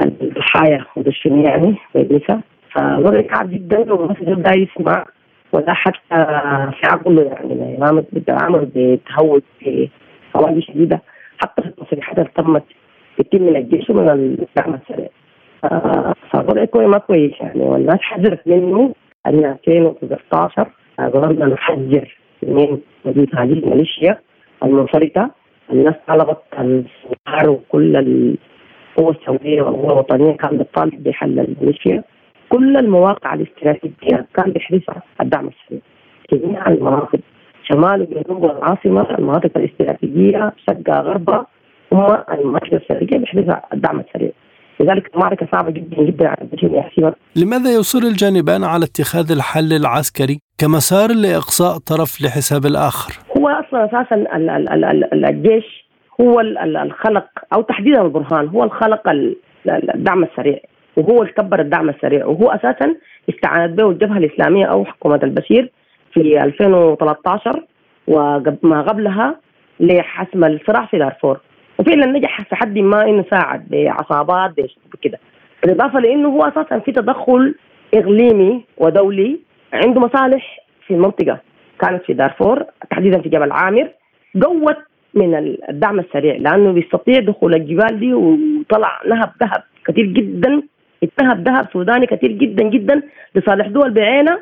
[0.00, 5.04] الضحايا ودشين يعني بالنساء فوضع كعب جدا في دا يسمع
[5.52, 5.98] ولا حتى
[6.80, 9.88] في عقله يعني ما بتعامل بتهود في
[10.34, 11.02] حوادث شديدة.
[11.38, 12.62] حتى في التصريحات اللي تمت
[13.18, 15.08] كثير من الجيش ومن الدعم السريع
[16.32, 17.60] فوضع كويس ما كويس يعني.
[17.60, 18.94] والناس حذرت منه.
[19.26, 24.18] ان 2019 قررنا نحذر من وجود هذه الميليشيا
[24.64, 25.30] المنفرطه
[25.72, 30.36] الناس طلبت الصغار وكل القوى السعودية والقوى الوطنية.
[30.36, 32.04] كانت بتطالب بحل الميليشيا
[32.52, 35.80] كل المواقع الاستراتيجية كان بيحرسها الدعم السريع
[36.32, 37.20] جميع المناطق.
[37.64, 41.46] شمال وجنوب العاصمه المناطق الاستراتيجية شرقها غربها
[41.92, 44.30] هم المناطق الاستراتيجية بيحرسها الدعم السريع
[44.80, 46.62] لذلك المعركة صعبة جدا جدا على الجيش
[46.98, 53.84] يا لماذا يصر الجانبان على اتخاذ الحل العسكري كمسار لإقصاء طرف لحساب الآخر؟ هو أصلا
[53.84, 54.26] أساسا
[55.12, 55.64] الجيش
[56.20, 59.02] هو الخلق أو تحديدا البرهان هو الخلق
[59.94, 60.58] الدعم السريع.
[60.96, 62.26] وهو اللي كبر الدعم السريع.
[62.26, 62.94] وهو أساسا
[63.30, 65.70] استعانت به الجبهة الإسلامية أو حكومة البشير
[66.12, 67.64] في 2013
[68.08, 69.36] وما قبلها
[69.80, 71.40] لحسم الصراع في دارفور.
[71.78, 74.50] وفعلا نجح في حد ما إنه ساعد بعصابات
[74.92, 75.18] بكده.
[75.62, 77.54] بالإضافة لإنه هو أساسا في تدخل
[77.94, 79.38] إقليمي ودولي
[79.72, 81.38] عنده مصالح في المنطقة.
[81.80, 83.88] كانت في دارفور تحديدا في جبل عامر.
[84.42, 84.76] قوت
[85.14, 85.34] من
[85.68, 90.62] الدعم السريع لأنه بيستطيع دخول الجبال دي وطلع نهب ذهب كثير جدا.
[91.02, 93.02] اتهب ذهب سوداني كثير جدا جدا
[93.34, 94.38] لصالح دول بعينه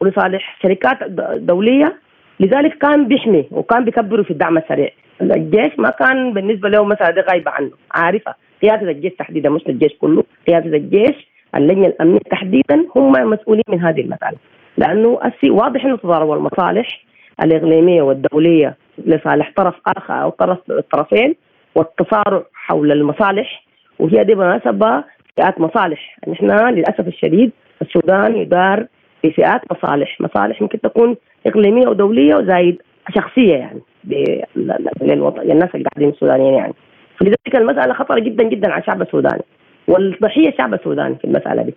[0.00, 1.02] ولصالح شركات
[1.36, 1.96] دولية.
[2.40, 4.88] لذلك كان بيحمي وكان بيكبروا في الدعم السريع.
[5.22, 7.70] الجيش ما كان بالنسبة له مساله دي غايبة عنه.
[7.94, 10.24] عارفة؟ قيادة الجيش تحديدا مش الجيش كله.
[10.48, 14.36] قيادة الجيش اللجنة الأمنية تحديدا هم مسؤولين من هذه المسألة.
[14.78, 17.04] لأنه أسي واضح إنه تضارب المصالح
[17.44, 21.34] الإقليمية والدولية لصالح طرف آخر أو طرف الطرفين
[21.74, 23.64] والتصارع حول المصالح
[23.98, 25.04] وهي دي مناسبة
[25.36, 26.18] فئات مصالح.
[26.28, 27.50] نحن للأسف الشديد
[27.82, 28.86] السودان يدار
[29.24, 30.20] بفئات مصالح.
[30.20, 31.16] مصالح ممكن تكون
[31.46, 32.82] إقليمية ودولية وزايد
[33.14, 33.80] شخصية يعني
[35.00, 36.74] للوطن للناس اللي قاعدين السودانيين يعني.
[37.16, 39.42] فلذلك المسألة خطرة جدا جدا على الشعب السوداني
[39.88, 41.74] والضحية الشعب السوداني في المسألة دي.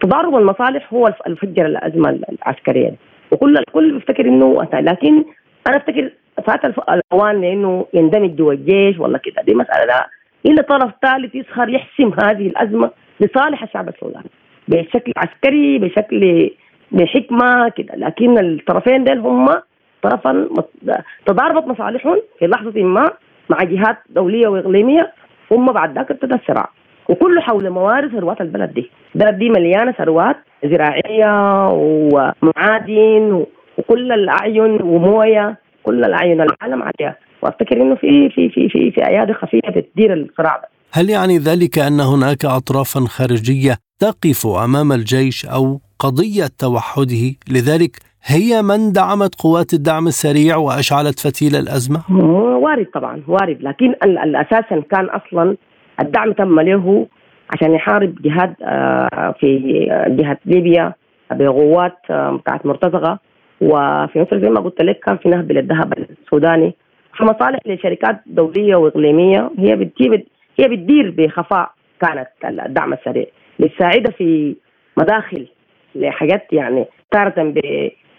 [0.00, 2.96] تضارب المصالح هو الفجر الأزمة العسكرية دي.
[3.30, 5.24] وكل الكل بيفتكر إنه لكن
[5.68, 6.10] أنا أفتكر
[6.46, 9.42] فات الأوان لأنه يندمج جوا الجيش ولا كده.
[9.42, 10.08] دي مسألة لا
[10.46, 14.30] الا طرف ثالث يسخر يحسم هذه الأزمة لصالح الشعب السوداني
[14.68, 16.50] بشكل عسكري بشكل
[16.92, 17.94] بحكمة كده.
[17.96, 19.48] لكن الطرفين دول هم
[20.02, 20.48] طرفا
[21.26, 23.10] تضاربت مصالحهم في لحظة ما
[23.50, 25.12] مع جهات دولية وإقليمية.
[25.50, 26.68] ثم بعد ذاك ابتدى الصراع.
[27.08, 28.90] وكله حول موارد ثروات البلد دي.
[29.14, 33.44] البلد دي مليانة ثروات زراعية ومعادن
[33.78, 35.56] وكل الأعين وموية.
[35.82, 36.40] كل الأعين.
[36.40, 37.16] العالم عليها.
[37.42, 41.78] وافتكر إنه في في في في في أيادي خفية بتدير الصراع ده هل يعني ذلك
[41.78, 49.74] أن هناك اطرافا خارجية تقف أمام الجيش أو قضية توحده؟ لذلك هي من دعمت قوات
[49.74, 52.00] الدعم السريع وأشعلت فتيل الأزمة؟
[52.62, 53.94] وارد طبعا وارد لكن
[54.34, 55.56] أساسا كان أصلا
[56.00, 57.06] الدعم تم له
[57.50, 59.58] عشان يحارب جهاد آه، في
[60.08, 60.92] جهة ليبيا
[61.30, 63.18] بقوات آه، بتاعت مرتزقة.
[63.60, 66.74] وفي مصر زي ما قلت لك كان في نهب للذهب السوداني.
[67.16, 70.26] في مصالح لشركات دولية وإقليمية هي بتجيب
[70.60, 73.26] هي بتدير بخفاء كانت الدعم السريع.
[73.58, 74.56] لتساعدها في
[74.98, 75.46] مداخل
[75.94, 77.54] لحاجات يعني تارة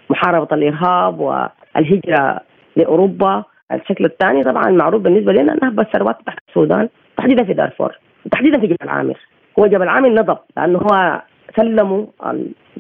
[0.10, 2.40] بمحاربة الإرهاب والهجرة
[2.76, 3.44] لأوروبا.
[3.72, 7.98] الشكل الثاني طبعا معروف بالنسبة لنا نهب الثروات تحت السودان تحديدا في دارفور
[8.32, 9.18] تحديدا في جبل عامر.
[9.60, 11.22] هو جبل عامر نضب لأنه هو
[11.58, 12.06] سلموا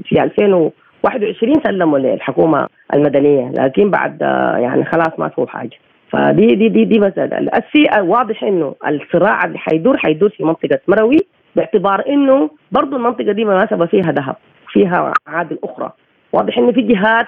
[0.03, 4.21] في 2021 سلموا للحكومة المدنية لكن بعد
[4.61, 5.77] يعني خلاص ما سووا حاجة.
[6.11, 11.17] فدي دي دي دي مسألة السي واضح إنه الصراع اللي حيدور حيدور في منطقة مروي
[11.55, 14.35] باعتبار إنه برضه المنطقة دي مناسبة فيها ذهب
[14.71, 15.91] فيها معادن أخرى.
[16.33, 17.27] واضح إنه في جهات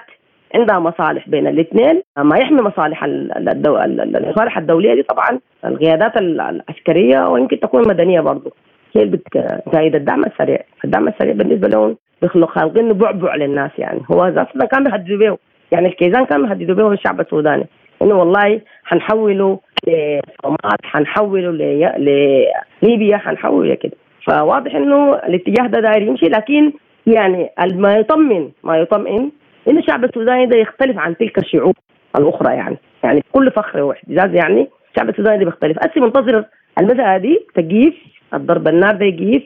[0.56, 2.02] عندها مصالح بين الاثنين.
[2.18, 3.04] ما يحمي مصالح.
[3.04, 8.52] المصالح الدولية دي طبعا القيادات العسكرية ويمكن تكون مدنية برضه
[8.96, 10.60] هي اللي الدعم السريع.
[10.86, 14.00] الدعم السريع بالنسبة لهم بيخلق خالقين بعبع للناس يعني.
[14.12, 15.38] هو أصلا كان بيهددوا به
[15.72, 17.66] يعني الكيزان كان بيهددوا به الشعب السوداني.
[18.02, 21.52] إنه والله حنحوله لصومال حنحوله
[21.98, 23.94] لليبيا حنحوله كده.
[24.28, 26.72] فواضح إنه الاتجاه ده داير يمشي لكن
[27.08, 29.32] يعني ما يطمن ما يطمئن
[29.70, 31.76] إن الشعب السوداني ده يختلف عن تلك الشعوب
[32.16, 32.78] الأخرى يعني.
[33.04, 35.78] يعني كل فخر واحتجاج يعني الشعب السوداني ده بيختلف.
[35.80, 36.46] أسي منتظر
[36.80, 37.94] المساله دي تجيف
[38.34, 39.44] الضرب النار ده يجيف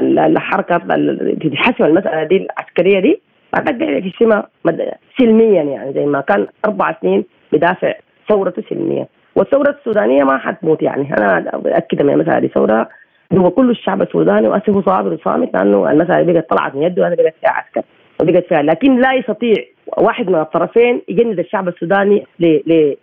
[0.00, 0.78] الحركة
[1.54, 3.20] تحسم المسألة دي العسكرية دي.
[3.52, 4.48] بعد في السماء
[5.18, 7.94] سلميا يعني زي ما كان أربع سنين بدافع
[8.28, 11.14] ثورته سلميا والثورة السودانية ما حتموت يعني.
[11.18, 12.88] أنا أتأكد من المساله دي ثورة
[13.38, 17.34] هو كل الشعب السوداني وأسف صابر وصامت لأنه المساله بقت طلعت من يده وهذا بقت
[17.40, 17.82] فيها عسكر
[18.20, 18.62] وبقت فيها.
[18.62, 19.54] لكن لا يستطيع
[19.98, 22.26] واحد من الطرفين يجند الشعب السوداني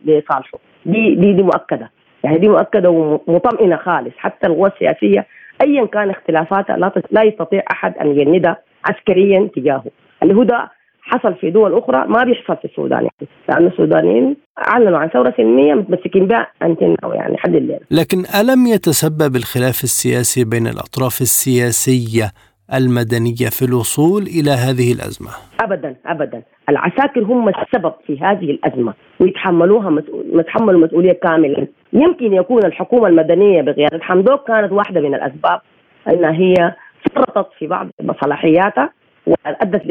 [0.06, 0.60] لصالحه.
[0.86, 1.92] دي دي دي مؤكدة.
[2.24, 4.14] يعني دي مؤكدة ومطمئنة خالص.
[4.18, 5.26] حتى القوى السياسية
[5.62, 9.86] ايا كان اختلافاتها لا لا يستطيع أحد أن يجندها عسكريا تجاهه.
[10.24, 10.70] اللي هو ده
[11.08, 13.30] حصل في دول أخرى ما بيحصل في السودان يعني.
[13.50, 19.36] لأن السودانيين اعلنوا عن ثورة سلميه متمسكين بها أنتن يعني حد الليل لكن ألم يتسبب
[19.36, 22.32] الخلاف السياسي بين الأطراف السياسية
[22.74, 25.30] المدنية في الوصول إلى هذه الأزمة؟
[25.62, 26.42] ابدا ابدا.
[26.70, 28.94] العساكر هم السبب في هذه الأزمة.
[29.20, 31.68] ويتحملوها مسؤول يتحملوا مسؤولية كاملة.
[31.94, 35.62] يمكن يكون الحكومة المدنية بقياده حمدوك كانت واحدة من الأسباب.
[36.10, 36.76] إنها هي
[37.16, 37.88] فرطت في بعض
[38.22, 38.90] صلاحياتها
[39.28, 39.86] وأدت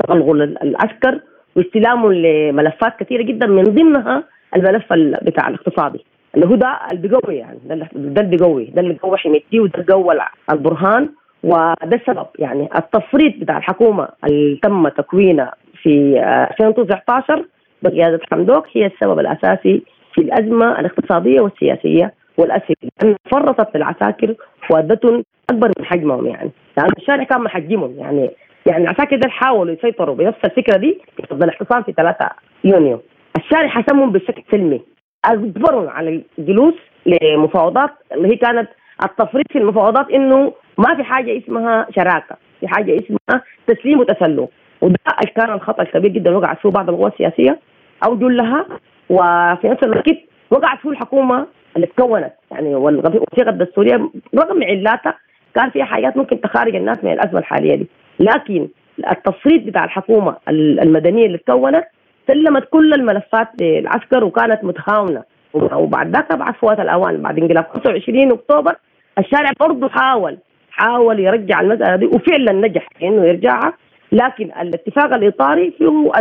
[0.00, 1.20] لتغلغل العسكر
[1.56, 4.24] واستلامه لملفات كثيرة جدا من ضمنها
[4.56, 6.04] الملف بتاع الاقتصادي.
[6.34, 9.92] اللي هو ده اللي بيقوي يعني ده اللي بيقوي ده اللي بيقوي حميتي وده اللي
[9.92, 10.18] قوى
[10.50, 11.08] البرهان
[11.44, 12.68] وده السبب يعني.
[12.76, 17.44] التفريط بتاع الحكومة اللي تم تكوينها في 2019
[17.82, 19.82] بقيادة حمدوك هي السبب الأساسي
[20.14, 24.34] في الأزمة الاقتصادية والسياسية والاساسيه لأن فرطت العساكر
[24.70, 26.50] وأدتهم أكبر من حجمهم يعني.
[26.76, 28.30] لأن يعني الشارع كان محجمهم يعني.
[28.70, 31.00] يعني العساكر ده حاولوا يسيطروا بنفس الفكرة دي
[31.32, 32.28] ضد الاعتصام في 3
[32.64, 33.00] يونيو.
[33.36, 34.80] الشارع حسمهم بشكل سلمي.
[35.24, 36.74] اجبرهم على الجلوس
[37.06, 38.68] لمفاوضات اللي هي كانت
[39.04, 44.48] التفريط في المفاوضات إنه ما في حاجة اسمها شراكة في حاجة اسمها تسليم وتسلم.
[44.80, 44.96] وده
[45.36, 47.58] كان الخطأ الكبير جدا وقعت فيه بعض القوى السياسية
[48.06, 48.66] أو جلها.
[49.10, 50.06] وفي نفس الوقت
[50.50, 52.32] وقعت فيه الحكومة اللي تكونت.
[52.50, 55.14] يعني والوثيقه الدستورية رغم علاتها
[55.54, 57.86] كان فيها حاجات ممكن تخارج الناس من الأزمة الحالية دي.
[58.20, 58.68] لكن
[59.10, 61.84] التصريف بتاع الحكومة المدنية اللي تكونت
[62.28, 65.22] سلمت كل الملفات للعسكر وكانت متخاونة.
[65.54, 68.74] وبعد ذاك بعد فوات الأوان بعد انقلاب 25 أكتوبر
[69.18, 70.38] الشارع برضه حاول
[70.70, 73.72] حاول يرجع المسألة دي وفعلا نجح إنه يرجعها.
[74.12, 76.12] لكن الاتفاق الإطاري فيه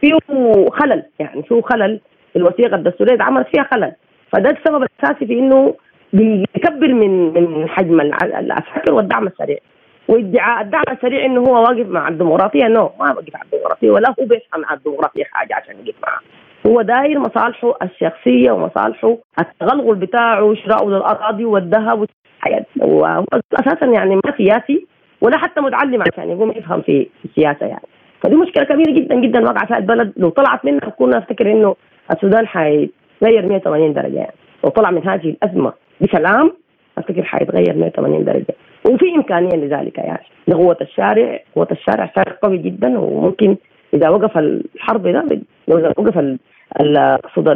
[0.00, 0.18] فيه
[0.70, 2.00] خلل يعني فيه خلل.
[2.36, 3.92] الوثيقة الدستورية عملت فيها خلل.
[4.32, 5.74] فده السبب الأساسي في إنه
[6.12, 9.58] بيكبر من من حجم العسكر والدعم السريع.
[10.10, 12.68] وادعاء الدعم السريع إنه هو واقف مع الديمقراطية.
[12.68, 16.20] نو ما واقف مع الديمقراطية ولا هو بيفهم مع الديمقراطية حاجة عشان يقف معها
[16.66, 22.06] هو داير مصالحه الشخصية ومصالحه التغلغل بتاعه شراءه للأراضي والذهب
[22.80, 24.86] وهو أساسا يعني ما سياسي
[25.20, 27.86] ولا حتى متعلم عشان يقوم يفهم في السياسة يعني.
[28.22, 30.12] فدي مشكلة كبيرة جدا جدا وقع فيها البلد.
[30.16, 31.76] لو طلعت منها كنا افتكر إنه
[32.12, 34.34] السودان حيتغير 180 درجة يعني.
[34.64, 36.52] لو طلع من هذه الأزمة بسلام
[36.98, 38.54] أفتكر حيتغير 180 درجة.
[38.90, 43.56] وفي إمكانية لذلك يعني لقوة الشارع قوة الشارع شارع قوي جدا وممكن
[43.94, 45.24] إذا وقف الحرب ده
[45.68, 46.38] وقف
[46.80, 47.48] أقصد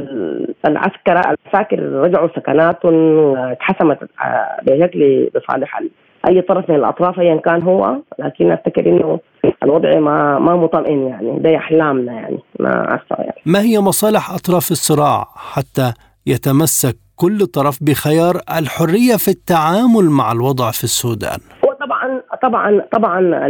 [0.66, 5.80] العسكر العساكر رجعوا سكناتهم اتحسمت آه، بشكل بصالح
[6.28, 7.96] أي طرف من الأطراف ايا كان هو.
[8.18, 9.20] لكن أفتكر إنه
[9.62, 13.40] الوضع ما ما مطمئن يعني ده إحلامنا يعني ما يعني.
[13.46, 15.92] ما هي مصالح أطراف الصراع حتى
[16.26, 21.38] يتمسك كل طرف بخيار الحرية في التعامل مع الوضع في السودان.
[21.64, 23.46] هو طبعا طبعا طبعا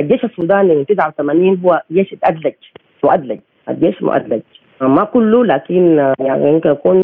[0.00, 2.54] الجيش السوداني من 89 هو جيش أدلج
[3.04, 4.42] مؤدلج الجيش مؤدلج.
[4.80, 7.00] ما كله لكن يعني يمكن يكون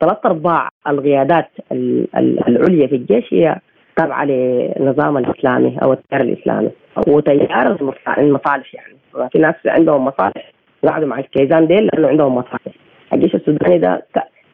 [0.00, 3.58] ثلاث أرباع القيادات العليا في الجيش هي
[3.96, 6.70] تابعة للنظام الإسلامي أو التيار الإسلامي.
[7.08, 7.76] وتيار
[8.18, 8.96] المصالح يعني.
[9.32, 10.52] في ناس عندهم مصالح
[10.88, 12.74] قعدوا مع الكيزان ديل لأنه عندهم مصالح.
[13.12, 14.06] الجيش السوداني ده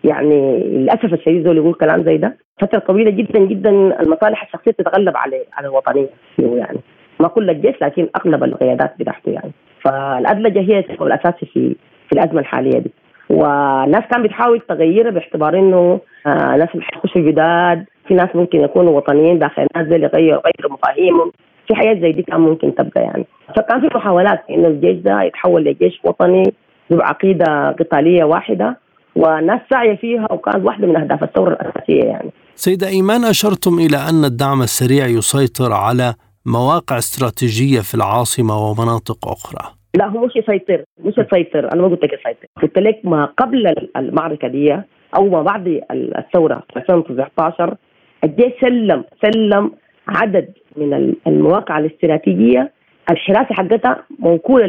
[0.06, 2.36] يعني للأسف الشديد دول يقول كلام زي ده.
[2.60, 6.06] فترة طويلة جدا جدا المصالح الشخصية تتغلب على على الوطنية
[6.38, 6.78] يعني.
[7.20, 9.50] ما كل الجيش لكن أغلب القيادات بتاعته يعني.
[9.84, 11.76] فالادلجه هي السبب الاساسي في
[12.08, 12.90] في الأزمة الحالية دي.
[13.30, 17.84] والناس كان بتحاول تغيرها باعتبار إنه آه ناس بيخشوا جداد.
[18.08, 21.32] في ناس ممكن يكونوا وطنيين داخل الناس دي يغيروا يغيروا مفاهيمهم.
[21.68, 23.24] في حاجات زي دي كان ممكن تبقى يعني.
[23.56, 26.42] فكان في محاولات إنه الجيش ده يتحول لجيش وطني
[26.90, 28.76] بعقيده قتالية واحدة.
[29.16, 32.30] والناس ساعيه فيها وكانت واحدة من أهداف الثورة الأساسية يعني.
[32.54, 36.14] سيدة إيمان أشرتم إلى أن الدعم السريع يسيطر على
[36.46, 39.76] مواقع استراتيجية في العاصمة ومناطق أخرى.
[39.96, 43.74] لا هو مش يسيطر مش يسيطر أنا ما قلت لك يسيطر قلت لك ما قبل
[43.96, 44.74] المعركة دي
[45.16, 47.76] أو ما بعد الثورة في 2019
[48.24, 49.70] الجيش سلم سلم
[50.08, 52.72] عدد من المواقع الاستراتيجية
[53.10, 54.66] الحراسة حقتها موكولة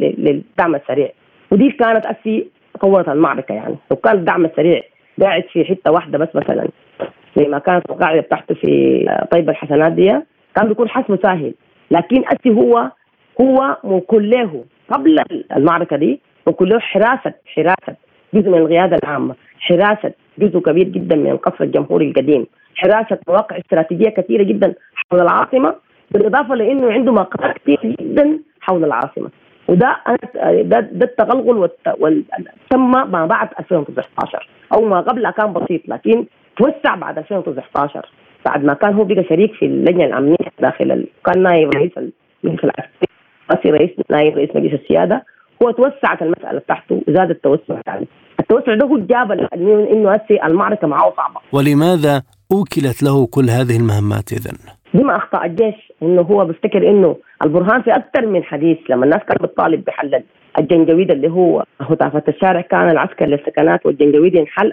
[0.00, 1.12] للدعم السريع
[1.50, 2.46] ودي كانت أسي
[2.80, 3.76] طورت المعركة يعني.
[3.90, 4.82] لو كان الدعم السريع
[5.20, 6.68] قاعد في حتة واحدة بس مثلا
[7.36, 10.20] زي ما كانت القاعده بتاعته في طيب الحسنات دي
[10.56, 11.54] كان بيكون حسمه سهل
[11.90, 12.90] لكن اسي هو
[13.40, 15.16] هو موكول له قبل
[15.56, 17.96] المعركة دي موكول له حراسة حراسة
[18.34, 24.08] جزء من القيادة العامة حراسة جزء كبير جدا من القصر الجمهوري القديم حراسة مواقع استراتيجية
[24.08, 25.74] كثيرة جدا حول العاصمة
[26.10, 29.30] بالإضافة لإنه عنده مقاطع كثير جدا حول العاصمة.
[29.72, 29.96] وده
[30.62, 31.70] ده ده التغلغل.
[32.70, 38.08] تم ما بعد 2019 أو ما قبلها كان بسيط لكن توسع بعد 2019
[38.46, 41.06] بعد ما كان هو بقى شريك في اللجنة الأمنية داخل.
[41.26, 41.92] كان نائب رئيس
[42.44, 45.24] المجلس العسكري رئيس نائب رئيس مجلس السيادة
[45.62, 48.06] هو توسعت المسألة بتاعته وزاد التوسع يعني
[48.40, 54.32] التوسع ده هو جاب انه هسه المعركة معه صعبة ولماذا أوكلت له كل هذه المهمات
[54.32, 54.50] اذا؟
[54.94, 58.78] دي ما اخطاء الجيش إنه هو بيفتكر إنه البرهان في أكثر من حديث.
[58.88, 60.22] لما الناس كانت بتطالب بحل
[60.58, 64.72] الجنجويد اللي هو هتافة الشارع كان العسكر للسكنات والجنجويد ينحل.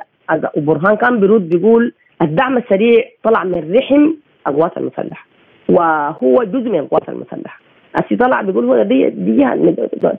[0.57, 4.13] وبرهان كان بيرد بيقول الدعم السريع طلع من رحم
[4.47, 5.25] القوات المسلحة.
[5.69, 7.59] وهو جزء من القوات المسلحة.
[7.97, 9.47] السي طلع بيقول هو دي دي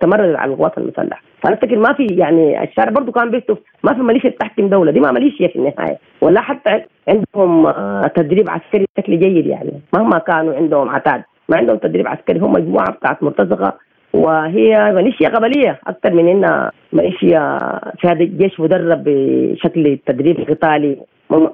[0.01, 1.23] تمرد على القوات المسلحة.
[1.43, 4.93] فأنا أفتكر ما في يعني الشارع برضه كان بيكتب ما في ميليشيا تحكم دولة.
[4.93, 5.99] دي ما ميليشيا في النهاية.
[6.21, 9.73] ولا حتى عندهم آه، تدريب عسكري بشكل جيد يعني.
[9.95, 11.23] مهما كانوا عندهم عتاد.
[11.49, 12.39] ما عندهم تدريب عسكري.
[12.39, 13.75] هم مجموعة بتاعت مرتزقة.
[14.15, 17.59] وهي ميليشيا قبليه أكثر من إنها ميليشيا
[17.99, 20.97] فيها جيش مدرب بشكل تدريب قتالي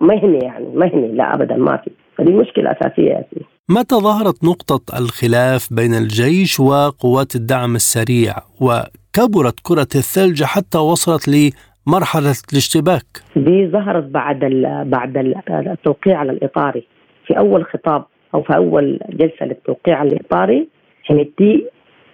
[0.00, 0.66] مهني يعني.
[0.74, 1.08] مهني.
[1.12, 1.90] لا ابدا ما في.
[2.18, 3.46] فدي مشكلة أساسية يا سيدي.
[3.68, 12.34] متى ظهرت نقطة الخلاف بين الجيش وقوات الدعم السريع وكبرت كرة الثلج حتى وصلت لمرحلة
[12.52, 13.06] الاشتباك؟
[13.36, 14.38] دي ظهرت بعد
[14.86, 15.16] بعد
[15.48, 16.86] التوقيع على الإطاري.
[17.26, 18.04] في أول خطاب
[18.34, 20.68] أو في أول جلسة للتوقيع على الإطاري
[21.04, 21.66] حميدتي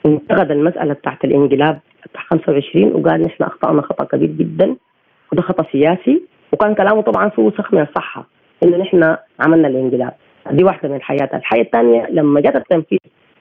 [0.07, 1.81] انتقد المسألة بتاعت الانقلاب
[2.11, 4.77] بتاع 25 وقال نحن أخطأنا خطأ كبير جدا
[5.33, 6.23] وده خطأ سياسي
[6.53, 8.27] وكان كلامه طبعا فيه وسخ من الصحة.
[8.65, 10.13] إنه نحن عملنا الانقلاب.
[10.51, 11.35] دي واحدة من الحاجات.
[11.35, 12.99] الحاجة الثانية لما جت التنفيذ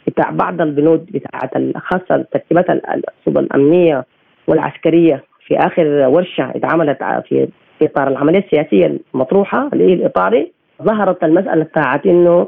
[0.07, 4.05] بتاع بعض البنود بتاعت خاصة الترتيبات الصوب الأمنية
[4.47, 6.97] والعسكرية في آخر ورشة اتعملت
[7.29, 7.47] في
[7.79, 10.51] في إطار العملية السياسية المطروحة اللي هي الاطاري
[10.83, 12.47] ظهرت المسألة بتاعت إنه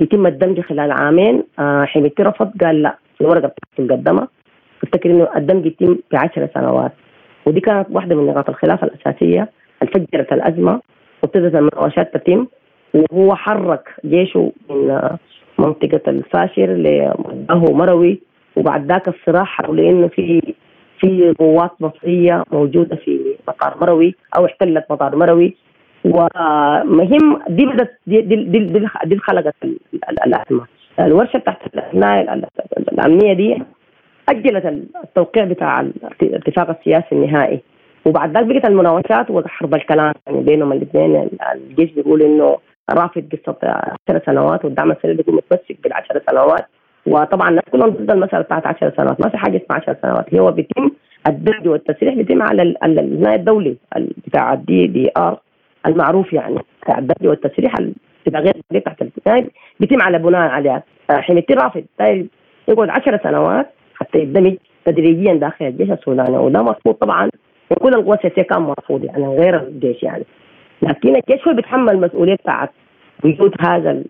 [0.00, 1.42] تتم الدمج خلال عامين.
[1.58, 4.28] آه، حميدتي رفض قال لا في الورقه بتاعته المقدمة
[4.82, 6.92] افتكر إنه الدمج يتم في 10 سنوات.
[7.46, 9.48] ودي كانت واحدة من نقاط الخلاف الأساسية.
[9.82, 10.80] الفجرت الأزمة.
[11.22, 12.46] وابتدت المناوشات تتم
[12.94, 15.00] وهو حرك جيشه من
[15.58, 18.20] منطقة الفاشر لمده مروي
[18.56, 20.54] وبعد ذاك الصراع حول إنه في
[21.00, 25.56] في قوات مصرية موجودة في مطار مروي أو احتلت مطار مروي.
[26.04, 28.58] ومهم دي بدت دي دي
[29.04, 29.54] دي, خلقت
[30.26, 30.66] الأزمة.
[31.00, 32.48] الورشة تحت الأثناء
[32.92, 33.62] الأمنية دي
[34.28, 34.66] أجلت
[35.04, 35.80] التوقيع بتاع
[36.22, 37.60] الاتفاق السياسي النهائي.
[38.06, 41.28] وبعد ذلك بقت المناوشات وحرب الكلام يعني بينهم الاثنين.
[41.54, 42.56] الجيش بيقول إنه
[42.90, 43.56] رافض قصة
[44.08, 46.66] 10 سنوات والدعم السريع بيكون متمسك بالعشر سنوات.
[47.06, 49.20] وطبعا الناس كلهم ضد المسألة بتاعت 10 سنوات.
[49.20, 50.34] ما في حاجة اسمها 10 سنوات.
[50.34, 50.90] هو بيتم
[51.28, 53.76] الدمج والتسريح بيتم على البناء الدولي
[54.26, 55.38] بتاع ال DDR
[55.86, 56.58] المعروف يعني.
[56.82, 57.74] بتاع الدمج والتسريح
[58.26, 59.48] بتاع غير تحت البناء
[59.80, 61.84] بيتم على بناء عليها حميدتي رافض.
[61.98, 62.28] طيب
[62.68, 66.36] يقعد 10 سنوات حتى يندمج تدريجيا داخل الجيش السوداني.
[66.38, 67.30] وده مرفوض طبعا
[67.74, 70.24] كل القوى السياسية كان مرفوض يعني غير الجيش يعني
[70.82, 72.70] لكن الجيش هو بيتحمل المسؤوليه بتاعت
[73.24, 74.02] وجود هذا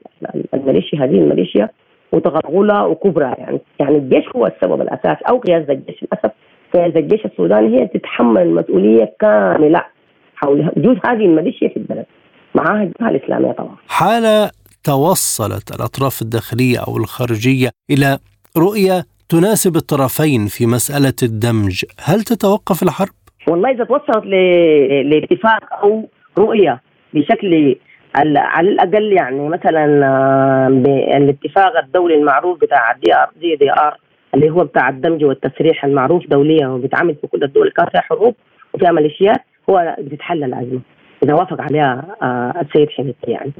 [0.54, 1.68] الميليشيا هذه الميليشيا
[2.12, 6.32] وتغلغلها وكبرى يعني يعني الجيش هو السبب الاساسي أو قيادة الجيش للأسف
[6.74, 9.84] قيادة الجيش السوداني هي تتحمل المسؤوليه كاملة
[10.36, 12.06] حول وجود هذه الميليشيا في البلد
[12.54, 13.76] معاها الجهه الإسلامية طبعا.
[13.88, 14.50] حال
[14.84, 18.18] توصلت الأطراف الداخلية أو الخارجية إلى
[18.56, 24.24] رؤية تناسب الطرفين في مسألة الدمج، هل تتوقف الحرب؟ والله إذا توصلت
[25.04, 26.80] لاتفاق أو رؤية
[27.14, 27.76] بشكل
[28.14, 30.68] على الأقل يعني مثلا آه،
[31.16, 33.96] الاتفاق الدولي المعروف بتاع ال DR DDR
[34.34, 38.34] اللي هو بتاع الدمج والتسريح المعروف دوليا وبيتعمل في كل الدول كان فيها حروب
[38.74, 39.40] وفيها ميليشيات
[39.70, 40.80] هو بتتحل الأزمة
[41.24, 43.52] إذا وافق عليها آه، السيد حميدتي يعني.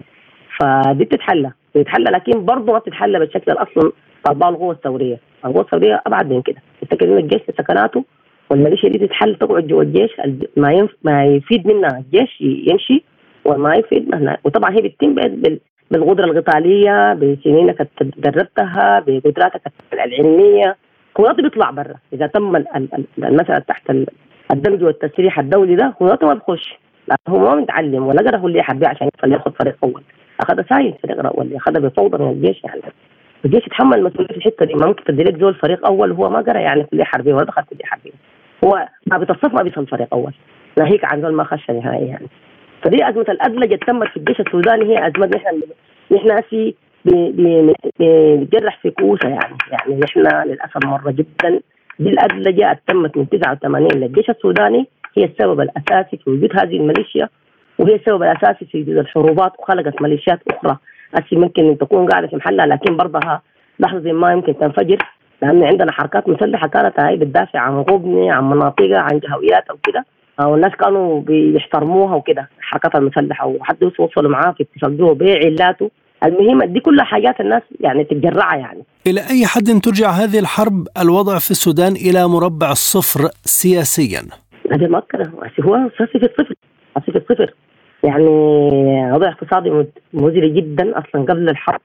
[0.61, 3.93] فدي بتتحلى بتتحلى لكن برضه ما بتتحلى بالشكل الأصل
[4.25, 5.19] طبعا القوه الثورية.
[5.45, 8.05] القوه الثورية أبعد من كده تفتكر ان الجيش سكناته
[8.53, 10.11] والميليشيا دي تتحل تقعد جوا الجيش
[10.57, 10.91] ما ينف...
[11.03, 13.03] ما يفيد منها الجيش يمشي
[13.45, 15.15] وما يفيد منها وطبعا هي بتتم
[15.91, 20.77] بالقدرة القتالية بسنينك دربتها بقدراتك العلمية.
[21.15, 21.95] قدراته بيطلع برا.
[22.13, 22.57] إذا تم
[23.19, 23.91] المساله تحت
[24.53, 26.75] الدمج والتسريح الدولي ده قدراته ما بخش
[27.29, 30.03] هو ما متعلم ولا قرا كليه حربيه عشان يدخل ياخذ فريق أول.
[30.41, 32.81] أخذ ساينس فريق اول أخذ بفوضى من الجيش يعني.
[33.45, 34.75] الجيش يتحمل المسؤوليه في الحتة دي.
[34.75, 37.85] ممكن تدي لك زول فريق أول وهو ما قرا يعني كليه حربية ولا دخل كليه
[37.85, 38.13] حربية.
[38.65, 40.33] هو بيتصف ما بيصل فريق أول.
[40.79, 42.27] ناهيك عن ما خش نهائي يعني.
[42.83, 45.63] فدي أزمة الادلجه تمت في الجيش السوداني هي أزمة نحن
[46.13, 49.57] نحن هسي بنجرح في كوسه يعني.
[49.71, 51.61] يعني نحن للأسف مرة جدا.
[51.99, 54.87] دي الادلجه تمت من 89 للجيش السوداني.
[55.17, 57.29] هي السبب الأساسي في وجود هذه الميليشيا
[57.79, 60.77] وهي السبب الأساسي في وجود الحروبات وخلقت ميليشيات أخرى.
[61.15, 63.43] هسي ممكن تكون قاعدة في محلها لكن برضها
[63.81, 64.99] لحظة ما يمكن تنفجر.
[65.43, 70.05] لأن عندنا حركات مسلحة كانت هاي بتدافع عن غبني عن مناطقها عن جهويات أو كده.
[70.39, 73.47] والناس كانوا بيحترموها وكده الحركات المسلحة.
[73.47, 75.91] وحد وصلوا معاه في اتصال به بيع علاته
[76.25, 78.83] المهم دي كلها حاجات الناس يعني تتجرعها يعني.
[79.07, 84.23] إلى أي حد ترجع هذه الحرب الوضع في السودان إلى مربع الصفر سياسيا؟
[84.73, 86.55] هذه مؤكدة هو؟ صفر في الصفر.
[86.97, 87.55] صفر في الصفر.
[88.05, 88.27] يعني
[89.13, 89.71] وضع اقتصادي
[90.15, 91.81] مزري جدا أصلا قبل الحرب.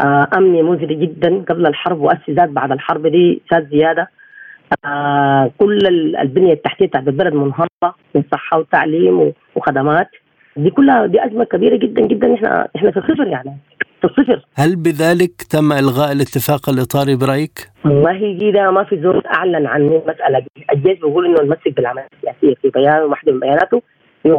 [0.00, 4.10] آه أمني مزري جدا قبل الحرب زاد بعد الحرب دي زاد زيادة.
[4.84, 5.78] آه كل
[6.20, 10.08] البنية التحتية بتاعت البلد منهارة من صحة وتعليم وخدمات.
[10.56, 12.34] دي كلها دي أزمة كبيرة جدا جدا.
[12.34, 13.56] إحنا إحنا في الصفر يعني
[14.00, 19.66] في الصفر هل بذلك تم إلغاء الاتفاق الإطاري برأيك؟ والله كده ما في زول أعلن
[19.66, 23.82] عن المسألة دي، الجيش بيقول إنه يتمسك بالعملية السياسية في بيان واحدة من بياناته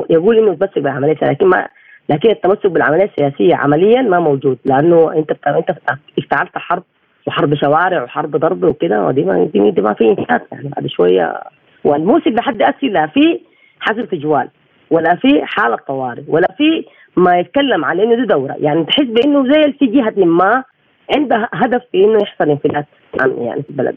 [0.10, 1.68] يقول إنه يتمسك بالعملية السياسية لكن ما
[2.10, 5.76] لكن التمسك بالعملية السياسية عمليا ما موجود لأنه أنت أنت
[6.18, 6.84] افتعلت حرب
[7.28, 11.42] وحرب شوارع وحرب ضرب وكده ودي ما دي, ما في انشاء يعني بعد شوية.
[11.84, 13.40] والموسم لحد أسي لا في
[13.80, 14.50] حظر تجوال
[14.92, 16.86] ولا في حالة طوارئ ولا في
[17.16, 18.56] ما يتكلم على إنه دي دورة.
[18.60, 20.64] يعني تحس بإنه زي في جهة ما
[21.16, 22.86] عندها هدف في إنه يحصل انفلات
[23.38, 23.96] يعني في البلد.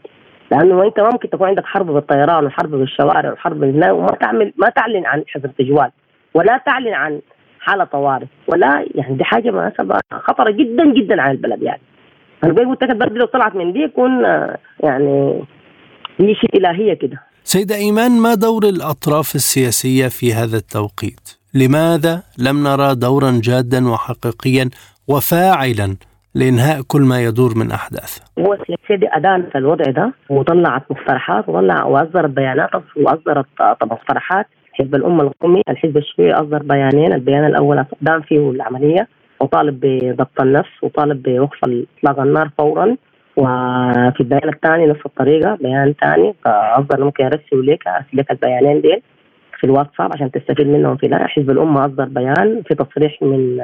[0.51, 5.05] لأنه أنت ممكن تكون عندك حرب بالطيران وحرب بالشوارع وحرب بالناس وما تعمل ما تعلن
[5.05, 5.91] عن حظر تجوال
[6.33, 7.21] ولا تعلن عن
[7.61, 8.25] حالة طوارئ.
[8.47, 11.81] ولا يعني دي حاجة مناسبة خطرة جدا جدا على البلد يعني.
[12.43, 14.23] أنا قلت لك البلد لو طلعت من دي يكون
[14.83, 15.43] يعني
[16.19, 17.17] هي شيء إلهية كده.
[17.43, 24.69] سيدة إيمان ما دور الأطراف السياسية في هذا التوقيت؟ لماذا لم نرى دورا جادا وحقيقيا
[25.07, 25.95] وفاعلا
[26.35, 32.29] لإنهاء كل ما يدور من أحداث؟ هو السياسية أدانت الوضع ده وطلعت مقترحات وطلع وأصدرت
[32.29, 33.45] بيانات وأصدرت
[33.83, 34.47] مقترحات.
[34.73, 39.07] حزب الأمة القومي الحزب الشيوعي أصدر بيانين البيان الأول دان فيه العملية
[39.39, 41.59] وطالب بضبط النفس وطالب بوقف
[41.97, 42.95] إطلاق النار فورا
[43.37, 49.01] وفي البيان الثاني نفس الطريقة بيان ثاني فافضل ممكن أرسل لك لك البيانين دين
[49.59, 53.59] في الواتساب عشان تستفيد منهم في حزب الأمة أصدر بيان في تصريح من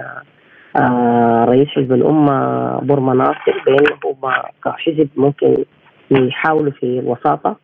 [0.76, 4.32] آه رئيس حزب الأمة بورما ناصر بأنه هم
[4.66, 5.66] كحزب ممكن
[6.12, 7.56] يحاولوا في الوساطة.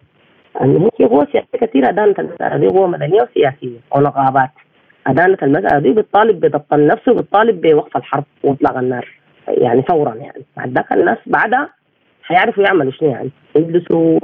[0.61, 2.57] المهم في قوى سياسيه كثيره ادانت المسألة.
[2.57, 3.77] دي قوى مدنيه وسياسية.
[3.95, 4.49] ونقابات
[5.07, 9.07] ادانت المسألة دي بتطالب بضبط النفس وبتطالب بوقف الحرب وإطلاق النار.
[9.47, 10.43] يعني فورا يعني.
[10.57, 11.69] بعد ذاك الناس بعدها
[12.23, 13.29] حيعرفوا يعملوا شنو يعني.
[13.55, 14.19] يجلسوا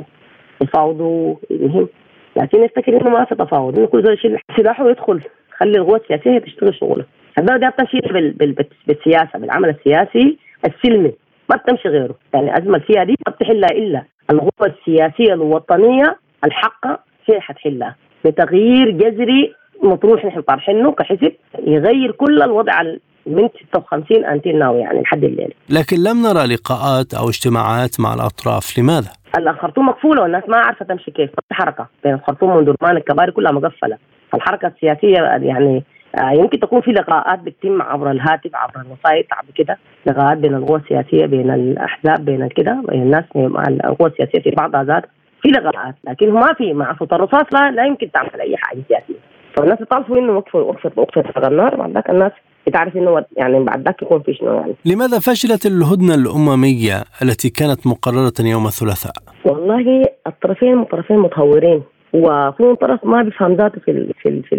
[0.62, 1.88] يفاوضوا المهم
[2.36, 3.78] لكن يفتكر إنه ما في تفاوض.
[3.78, 5.22] إنه كل زول يشيل سلاحه ويدخل
[5.58, 7.06] خلي القوى السياسيه تشتغل شغلها
[7.40, 8.32] البلد دي بتمشي بال...
[8.32, 8.56] بال...
[8.88, 11.14] بالسياسة بالعمل السياسي السلمي.
[11.50, 12.16] ما بتمشي غيره.
[12.34, 19.54] يعني الازمه فيها دي ما بتحلها إلا القوى السياسية الوطنية الحقه هي حتحلها بتغيير جذري
[19.84, 21.32] مطروح نحن طارحينه كحزب
[21.68, 22.82] يغير كل الوضع
[23.26, 25.54] من 56 انتين ناو يعني لحد الليل.
[25.70, 31.12] لكن لم نرى لقاءات أو اجتماعات مع الأطراف لماذا؟ الخرطوم مقفولة والناس ما عارفة تمشي
[31.12, 31.30] كيف.
[31.52, 31.88] حركة.
[32.04, 33.98] بين الخرطوم ودرمان الكباري كلها مقفلة.
[34.36, 35.84] الحركه السياسية يعني
[36.18, 41.26] يمكن تكون في لقاءات بتتم عبر الهاتف عبر الوسائط عبر كده لقاءات بين القوى السياسية
[41.26, 45.04] بين الأحزاب بين كده بين الناس مع القوى السياسية في بعضها ذات
[45.42, 49.20] في لقاءات لكن ما في مع صوت الرصاص لا, لا يمكن تعمل أي حاجة سياسية
[49.58, 52.32] فالناس يطالبوا إنه وقفوا وقفوا وقفوا النار بعد ذاك الناس
[52.68, 57.88] بتعرف إنه يعني بعد ذاك يكون في شنو يعني لماذا فشلت الهدنة الأممية التي كانت
[57.88, 59.14] مقررة يوم الثلاثاء؟
[59.46, 61.84] والله الطرفين طرفين متهورين
[62.14, 64.56] وفي طرف ما بيفهم ذاته في ال في ال في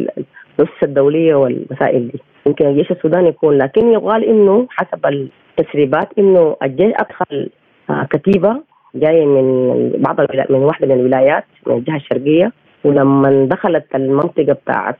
[0.58, 2.20] النص الدولية والمسائل دي.
[2.46, 7.48] يمكن الجيش السوداني يكون لكن يقال إنه حسب التسريبات إنه الجيش أدخل
[7.90, 8.56] آه، كتيبة
[8.94, 10.20] جاية من بعض
[10.50, 12.52] من واحدة من الولايات من الجهة الشرقية.
[12.84, 14.96] ولما دخلت المنطقة بتاعت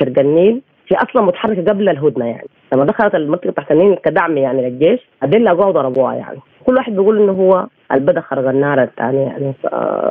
[0.00, 2.48] شرق النيل في أصلا متحركة قبل الهدنة يعني.
[2.74, 6.38] لما دخلت المنطقة تحت النيل كدعم يعني للجيش بعدين لقوها ضربوها يعني.
[6.66, 9.54] كل واحد بيقول إنه هو البدا خرج النار الثاني يعني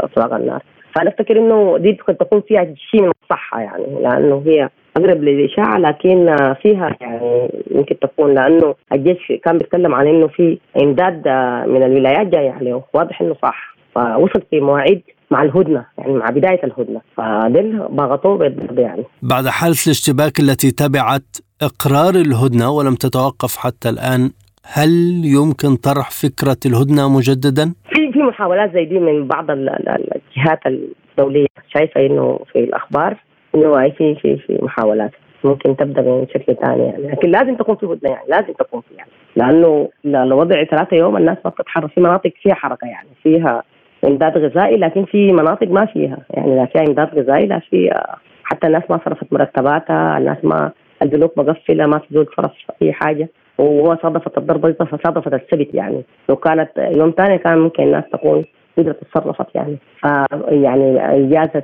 [0.04, 0.64] اطلاق النار.
[0.96, 5.78] فأنا أفتكر إنه دي قد تكون فيها شيء من الصحة يعني لأنه هي أقرب للإشاعة
[5.78, 11.28] لكن فيها يعني يمكن تكون لأنه الجيش كان بيتكلم عن إنه في إمداد
[11.68, 13.74] من الولايات جاي عليه واضح إنه صح.
[13.96, 17.02] فوصل في مواعيد مع الهدنة يعني مع بداية الهدنة.
[17.18, 19.04] فدل ضغطوه بالضرب يعني.
[19.22, 24.32] بعد حاله الاشتباك التي تبعت إقرار الهدنة ولم تتوقف حتى الآن
[24.66, 31.48] هل يمكن طرح فكرة الهدنة مجددا؟ في في محاولات زي دي من بعض الجهات الدولية.
[31.78, 33.16] شايفة إنه في الأخبار
[33.56, 35.12] إنه في في في محاولات.
[35.44, 37.08] ممكن تبدأ بشكل ثاني يعني.
[37.08, 38.28] لكن لازم تكون في هدنه يعني.
[38.28, 39.10] لازم تكون في يعني.
[39.36, 41.90] لأنه لو وضع ثلاثة يوم الناس ما بتتحرك.
[41.90, 43.10] في مناطق فيها حركة يعني.
[43.24, 43.64] فيها
[44.06, 46.56] إمداد غذائي لكن في مناطق ما فيها يعني.
[46.56, 48.02] لا فيها إمداد غذائي لا في
[48.44, 52.52] حتى الناس ما صرفت مرتباتها الناس ما البنوك مقفلة ما في زول صرف
[52.82, 53.30] اي حاجة.
[53.58, 54.76] وهو صادفت الضربة
[55.06, 56.04] صادفت السبت يعني.
[56.30, 58.46] لو كانت يوم ثاني كان ممكن الناس تكون
[58.78, 59.78] قدرت تصرفت يعني.
[60.02, 60.06] ف
[60.52, 61.64] يعني إجازة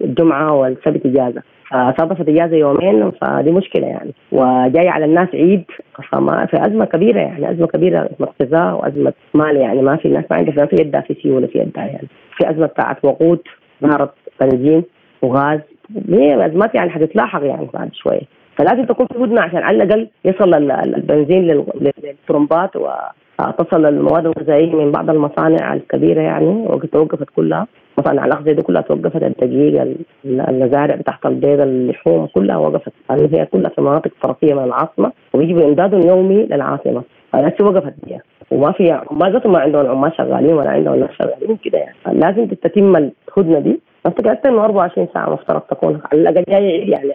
[0.00, 1.42] الجمعة والسبت إجازة.
[1.70, 4.12] فصادفت إجازة يومين فدي مشكلة يعني.
[4.32, 5.64] وجاي على الناس عيد
[6.12, 7.50] فما في أزمة كبيرة يعني.
[7.50, 8.08] أزمة كبيرة
[8.40, 9.82] أزمة وأزمة مال يعني.
[9.82, 12.08] ما في الناس ما عندها في يدها في سيولة في يدها يعني.
[12.36, 13.40] في أزمة بتاعت وقود
[13.82, 14.84] ظهرت بنزين
[15.22, 15.60] وغاز.
[16.08, 18.35] هي أزمات يعني حتتلاحق يعني بعد شوية.
[18.56, 21.64] فلازم تكون في هدنه عشان على الأقل يصل البنزين
[22.04, 27.66] للترمبات وتصل المواد الغذائية من بعض المصانع الكبيرة يعني وقفت كلها.
[27.98, 32.92] مصانع الاغذيه دي كلها توقفت الدقيق المزارع بتاعت البيض اللحوم كلها وقفت.
[33.10, 37.02] لأنه هي كلها في مناطق طرفية من العاصمة ويجب امداد يومي للعاصمة.
[37.32, 38.18] فالناس وقفت دي.
[38.50, 39.00] وما في
[39.46, 42.18] ما عندهم عمال شغالين ولا عندهم ناس شغالين كده يعني.
[42.20, 43.80] لازم تتم الهدنة دي.
[44.06, 46.00] أكثر من 24 ساعة مفترض تكون.
[46.12, 47.12] على الأقل جاي يعني.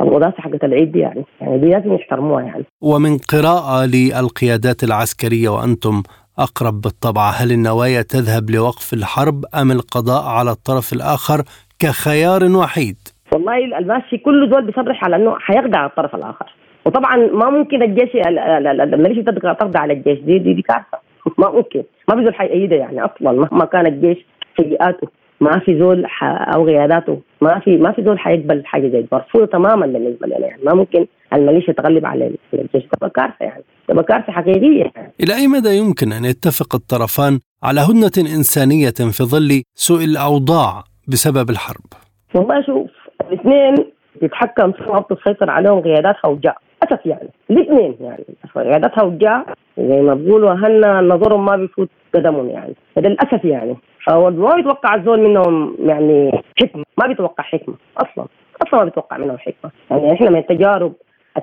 [0.00, 1.24] الوظائف حقت العيد دي يعني.
[1.40, 2.64] يعني دي لازم يحترموها يعني.
[2.82, 6.02] ومن قراءة للقيادات العسكرية وأنتم
[6.38, 11.42] أقرب بالطبع هل النوايا تذهب لوقف الحرب أم القضاء على الطرف الآخر
[11.78, 12.96] كخيار وحيد؟
[13.32, 16.54] والله الماشي كل دول بيصرح على أنه حيخدع الطرف الآخر.
[16.86, 20.18] وطبعا ما ممكن الجيش الميليشيا تخضع على الجيش.
[20.18, 20.98] دي دي, دي كارثة.
[21.38, 21.82] ما ممكن.
[22.08, 24.18] ما في زول حيأيدها يعني أصلا مهما كان الجيش
[24.56, 25.08] سيئاته.
[25.40, 29.86] ما في زول أو غياداته ما في ما في زول حيقبل حاجة زي مرفوضة تماما
[29.86, 30.62] بالنسبة لنا يعني.
[30.64, 32.84] ما ممكن الميليشيا تغلب على الجيش.
[32.92, 33.64] تبقى كارثة يعني.
[33.88, 35.12] تبقى كارثة حقيقية يعني.
[35.20, 41.50] إلى أي مدى يمكن أن يتفق الطرفان على هدنة إنسانية في ظل سوء الأوضاع بسبب
[41.50, 41.86] الحرب؟
[42.34, 43.74] والله شوف الاثنين
[44.22, 48.24] يتحكم فيهم أو تسيطر عليهم غيادات هوجاء للاسف يعني الاثنين يعني.
[48.56, 49.46] غيادات هوجاء
[49.78, 52.74] زي ما بيقولوا اهلنا نظرهم ما بيفوت قدمهم يعني.
[52.96, 53.76] للاسف يعني
[54.08, 58.26] ما بيتوقع الزول منهم يعني حكمة ما بيتوقع حكمة أصلا.
[58.66, 59.70] أصلا ما بيتوقع منهم حكمة.
[59.90, 60.92] يعني إحنا من التجارب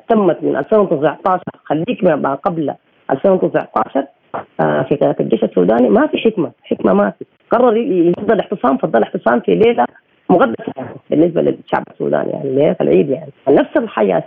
[0.09, 2.73] تمت من 2019 خليك ما قبل
[3.11, 4.05] 2019
[4.59, 7.25] آه في الجيش السوداني ما في حكمة حكمة ما في.
[7.51, 9.85] قرر يفضل الاحتفام فضل الاحتفام في ليلة
[10.29, 13.31] مقدسة يعني بالنسبة للشعب السوداني يعني ليلة العيد يعني.
[13.49, 14.23] نفس الحياة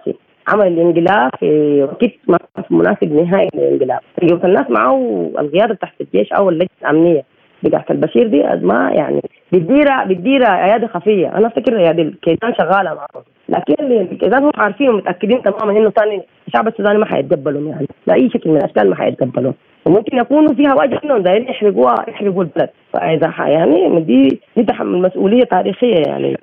[0.53, 2.39] عمل الانقلاب في وقت ما
[2.71, 4.01] مناسب نهائي للانقلاب.
[4.45, 7.23] الناس معه القياده تحت الجيش أو اللجنة الأمنية
[7.63, 9.23] بتاعت البشير دي ما يعني
[9.53, 11.37] بتديرها بتديرها عيادة خفية.
[11.37, 16.69] أنا أفتكر عيادة الكيدان شغالة معهم لكن الكيدان هم عارفين ومتاكدين تماما إنه ثاني الشعب
[16.69, 17.87] السوداني ما حيتقبلهم يعني.
[18.07, 19.53] باي شكل من الأشكال ما حيتقبلوا
[19.85, 22.71] وممكن يكونوا فيها وجه إنهم دايرين يحرقوها يحرقوا البلد.
[22.93, 26.37] فإذا يعني دي دي تحمل مسؤولية تاريخية يعني.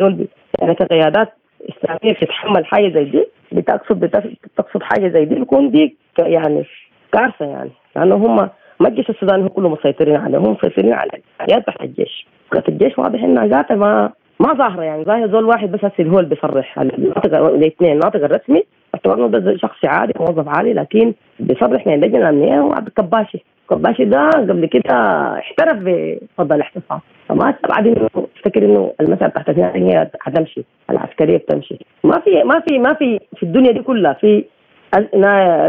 [0.60, 1.30] يعني كقيادات
[1.70, 3.26] إسلامية بتتحمل حاجة زي دي
[3.58, 6.66] بتقصد بتقصد حاجة زي دي بيكون دي يعني
[7.12, 7.70] كارثة يعني.
[7.96, 8.36] لأنه هم
[8.80, 11.10] ما الجيش السوداني هو كله مسيطرين عليه هم مسيطرين على
[11.42, 12.28] الحياة تحت الجيش.
[12.52, 15.04] قوات الجيش واضح إنها ذاتها ما ما ظاهرة يعني.
[15.04, 16.80] ظاهر زول واحد بس هسه هو اللي بيصرح.
[16.80, 18.64] الناطق الاثنين الناطق الرسمي
[18.96, 24.30] اعتبرنا ده شخص عادي موظف عادي لكن بيصرح من اللجنه الامنيه وعبد الكباشي الكباشي ده
[24.30, 24.94] قبل كده
[25.40, 27.00] احترف بفضل الاحتفال
[27.30, 31.78] فما استبعد إنه افتكر إنه المساله تحت هي حتمشي العسكرية بتمشي.
[32.04, 34.44] ما في ما في ما في في الدنيا دي كلها في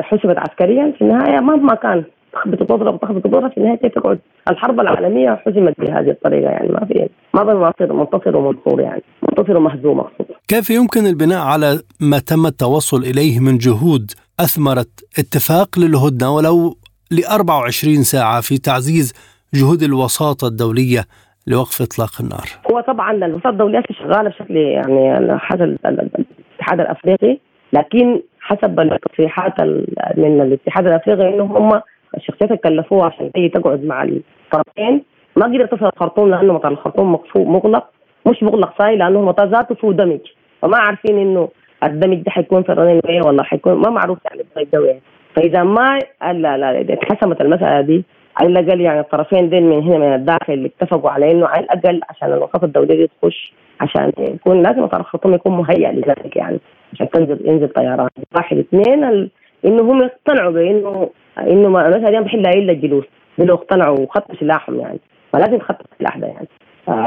[0.03, 4.19] حسبت عسكريا في النهاية مهما كان تخبط تضرب تخبط تضرب في النهاية تقعد.
[4.51, 7.57] الحرب العالمية حزمت بهذه الطريقة يعني ما في ما بين
[7.97, 13.59] منتصر ومنصور يعني منتصر ومهزوم اقصد كيف يمكن البناء على ما تم التوصل إليه من
[13.59, 14.89] جهود أثمرت
[15.19, 16.75] اتفاق للهدنة ولو
[17.11, 19.13] ل 24 ساعة في تعزيز
[19.55, 21.05] جهود الوساطة الدولية
[21.47, 27.39] لوقف إطلاق النار؟ هو طبعا الوساطة الدولية شغالة بشكل يعني حسب الاتحاد الأفريقي
[27.73, 29.61] لكن حسب التصريحات
[30.17, 31.81] من الاتحاد الأفريقي انه هم
[32.17, 35.03] الشخصيات اللي كلفوها عشان هي تقعد مع الطرفين
[35.37, 37.85] ما قدرت تصل الخرطوم لأنه مطار الخرطوم مغلق
[38.27, 40.21] مش مغلق صاي لأنه المطار ذاته فيه دمج.
[40.63, 41.49] فما عارفين إنه
[41.85, 44.97] الدمج ده حيكون في الرنين ولا حيكون ما معروف يعني الدمج
[45.39, 48.05] فإذا ما لا لا اتحسمت المسألة دي
[48.37, 52.33] على الاقل يعني الطرفين دين من هنا من الداخل اتفقوا على إنه على الأقل عشان
[52.33, 56.59] الوقفه الدوليه دي تخش عشان يكون لازم الطرف الخطوم يكون مهيئ لذلك يعني
[56.93, 58.09] عشان تنزل ينزل طيران.
[58.35, 59.31] واحد اثنين ال...
[59.65, 63.05] إنه هم يقتنعوا بإنه إنه ما المساله دي ما بحلها إلا الجلوس
[63.39, 64.99] لو اقتنعوا وخطوا سلاحهم يعني
[65.33, 66.49] فلازم يخطوا السلاح ده يعني.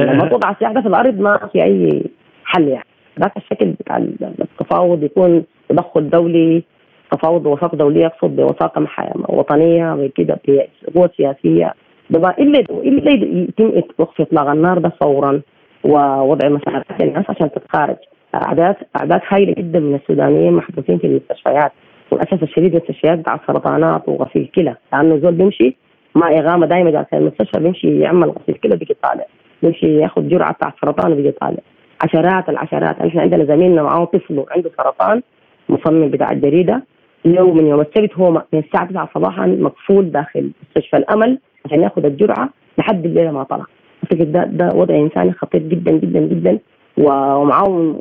[0.02, 2.04] لما توضع السلاح ده في الأرض ما في أي
[2.46, 2.86] حل يعني.
[3.20, 6.64] ذاك الشكل بتاع التفاوض يكون تدخل دولي
[7.12, 8.88] تفاوض وساطه دولية يقصد بوساطه
[9.30, 10.40] وطنية وكده
[10.88, 11.74] بقوه سياسية.
[12.16, 15.42] إلا إلا يتم وقف إطلاق النار ده فورا
[15.84, 17.96] ووضع مساعدات للناس عشان تتخارج.
[18.36, 21.72] اعداد أعداد هائله جدا من السودانيين محبوسين في المستشفيات.
[22.12, 25.76] وللاسف الشديد المستشفيات بتاع السرطانات وغسيل كلى لأنه زول بيمشي
[26.16, 29.26] مع إغامة دائما جالس المستشفى بيمشي يعمل غسيل كلى بيجي طالع.
[29.64, 31.60] بيمشي ياخذ جرعة بتاع السرطان وبيجي طالع.
[32.04, 33.02] عشرات العشرات.
[33.02, 35.22] إحنا عندنا زميلنا معاه طفل عنده سرطان
[35.70, 36.84] مصمم بتاع الجريدة.
[37.26, 42.06] اليوم من يوم السبت هو من الساعة 9 صباحا مقفول داخل مستشفى الأمل عشان ياخذ
[42.06, 43.66] الجرعة لحد الليلة ما طلع.
[44.04, 46.60] أعتقد ده ده وضع إنساني خطير جدا جدا جدا.
[46.98, 47.96] ومعاهم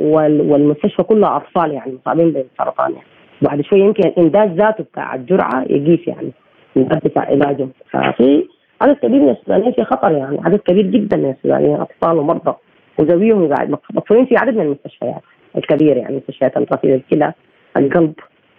[0.50, 3.06] والمستشفى كلها أطفال يعني مصابين بالسرطان يعني.
[3.42, 6.32] بعد شوي يمكن الانجاز ذاته بتاع الجرعة يقيس يعني.
[6.76, 8.44] الانجاز بتاع علاجهم ففي
[8.82, 10.38] عدد كبير من السودانيين في خطر يعني.
[10.44, 12.54] عدد كبير جدا من السودانيين أطفال ومرضى.
[12.98, 15.22] وذويهم قاعد مقفولين في عدد من المستشفيات
[15.56, 17.32] الكبيره يعني مستشفيات الرصيد الكلى
[17.76, 18.14] القلب.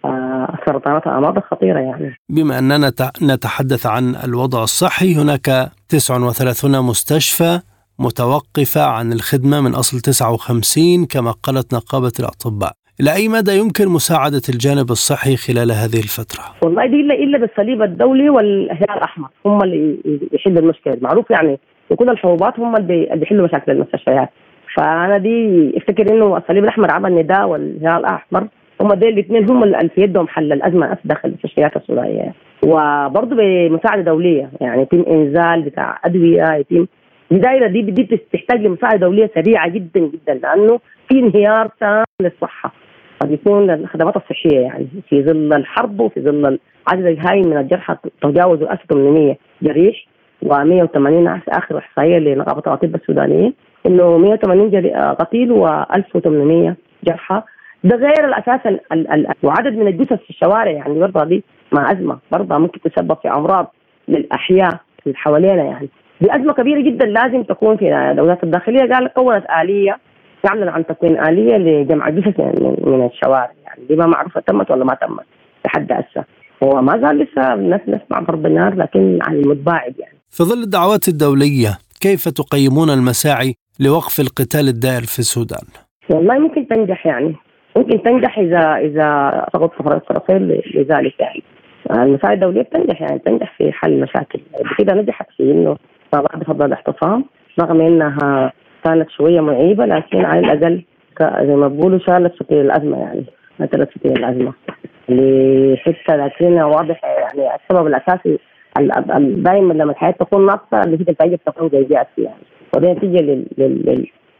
[0.05, 2.15] السرطانات الأمراض الخطيرة يعني.
[2.29, 2.91] بما أننا
[3.23, 7.59] نتحدث عن الوضع الصحي هناك 39 مستشفى
[7.99, 12.71] متوقفة عن الخدمة من أصل 59 كما قالت نقابة الأطباء.
[13.01, 17.81] إلى أي مدى يمكن مساعدة الجانب الصحي خلال هذه الفترة؟ والله دي إلا إلا بالصليب
[17.81, 19.97] الدولي والهلال الأحمر هم اللي
[20.33, 24.29] يحلوا المشكلة معروف يعني وكل الحبوبات هم اللي بيحلوا مشاكل المستشفيات.
[24.75, 28.47] فأنا دي أفتكر إنه الصليب الأحمر عمل نداء والهلال الأحمر
[28.81, 32.33] هم دول الاثنين هم اللي في يدهم حل الأزمة داخل المستشفيات السودانيه
[32.65, 36.87] وبرضه بمساعده دولية يعني يتم إنزال بتاع أدوية يتم
[37.31, 40.79] الدائره دي دي بتحتاج لمساعدة دولية سريعة جدا جدا لأنه
[41.09, 42.73] في انهيار تام للصحة.
[43.19, 48.71] قد يكون الخدمات الصحية يعني في ظل الحرب وفي ظل العدد الهائل من الجرحى تجاوزوا
[48.73, 50.05] 1800 جريح
[50.45, 53.53] و180 آخر إحصائية لنقابة الاطباء السودانية
[53.85, 54.71] إنه 180
[55.19, 56.73] قتيل و1800
[57.07, 57.41] جرحى
[57.83, 61.91] ده غير الأساس ال ال ال وعدد من الجثث في الشوارع يعني برضه دي مع
[61.91, 63.73] أزمة برضه ممكن تسبب في أمراض
[64.07, 65.89] للأحياء اللي حوالينا يعني.
[66.21, 68.93] دي أزمة كبيرة جدا لازم تكون في الدولات الداخلية.
[68.93, 69.97] قال كونت آلية
[70.43, 73.81] تعلن عن تكوين آلية لجمع جثث من, من الشوارع يعني.
[73.89, 75.25] دي ما معروفة تمت ولا ما تمت؟
[75.65, 76.25] لحد هسه.
[76.63, 80.17] هو ما زال لسه الناس نسمع ضرب النار لكن عن المتباعد يعني.
[80.29, 85.67] في ظل الدعوات الدولية كيف تقيمون المساعي لوقف القتال الدائر في السودان؟
[86.09, 87.35] والله ممكن تنجح يعني.
[87.77, 91.43] ممكن تنجح إذا إذا سقط الطرفين لذلك يعني.
[91.91, 94.39] المساعدة الدولية بتنجح يعني تنجح في حل المشاكل.
[94.77, 95.77] كده نجحت في إنه
[96.13, 97.25] ما بعد فضل الاحتفام
[97.61, 98.53] رغم إنها
[98.83, 100.83] كانت شوية معيبة لكن على الأقل
[101.21, 103.25] زي ما بقولوا شالت فتيل الأزمة يعني.
[103.59, 104.53] شالت فتيل الأزمة.
[105.09, 108.39] لحتة لكن واضح يعني السبب الأساسي
[109.43, 112.43] دائما لما الحياة تكون ناقصة اللي هي النتائج تكون جيدة يعني
[112.75, 113.45] ودي نتيجة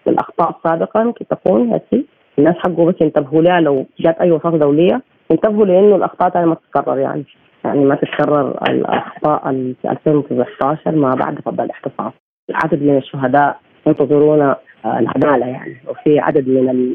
[0.08, 2.06] للأخطاء السابقة ممكن تكون هسي
[2.40, 5.02] الناس حقه بس ينتبهوا لها لو جات أي وساطه دولية
[5.32, 7.24] ينتبهوا لأنه الأخطاء ما تتكرر يعني.
[7.66, 9.42] يعني ما تتكرر الأخطاء
[9.82, 12.12] في 2019 ما بعد فضل الاحتفاظ.
[12.64, 15.78] عدد من الشهداء ينتظرون آه، العدالة يعني.
[15.88, 16.94] وفي عدد من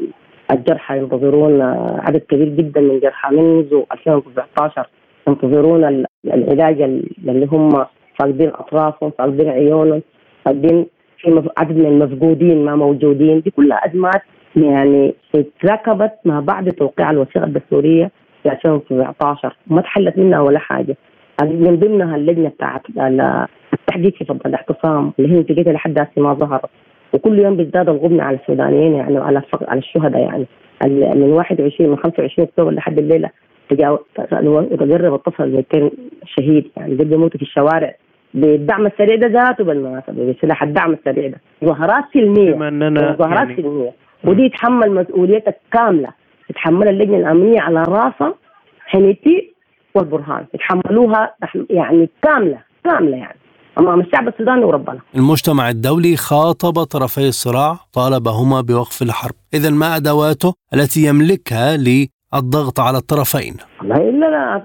[0.51, 4.87] الجرحى ينتظرون آه، عدد كبير جدا من الجرحى منذ 2019
[5.27, 7.85] ينتظرون العلاج اللي هم
[8.19, 10.01] فاقدين أطرافهم فاقدين عيونهم
[10.45, 10.85] فاقدين
[11.17, 13.41] في عدد من المفقودين ما موجودين.
[13.41, 14.21] دي كلها أزمات
[14.57, 18.11] يعني اتركبت ما بعد توقيع الوثيقة الدستورية
[18.43, 20.95] في 2017 وما تحلت منها ولا حاجة.
[21.43, 22.81] من ضمنها اللجنة بتاعت
[23.73, 26.69] التحديد في الاعتصام اللي هي نتيجتها لحد هسه ما ظهرت.
[27.13, 30.45] وكل يوم بيزداد الغبن على السودانيين يعني وعلى على الشهداء يعني.
[31.15, 33.29] من 21 من 25 أكتوبر لحد الليلة
[33.69, 35.91] تقرب الطفل 200
[36.25, 36.71] شهيد.
[36.77, 37.95] يعني دول بيموتوا في الشوارع.
[38.33, 40.33] بالدعم السريع ده ذاته بالمناسبة.
[40.33, 41.37] بسلاح الدعم السريع ده.
[41.65, 42.53] ظاهرات سلمية.
[43.13, 43.91] ظاهرات يعني سلمية.
[44.23, 46.09] ودي يتحمل مسؤوليتها كاملة
[46.49, 48.33] تتحملها اللجنة الأمنية على راسها
[48.85, 49.53] حنيتي
[49.95, 51.35] والبرهان يتحملوها
[51.69, 53.37] يعني كاملة كاملة يعني
[53.79, 54.99] أمام الشعب السوداني وربنا.
[55.15, 62.97] المجتمع الدولي خاطب طرفي الصراع طالبهما بوقف الحرب، اذا ما أدواته التي يملكها للضغط على
[62.97, 64.61] الطرفين؟ والله إلا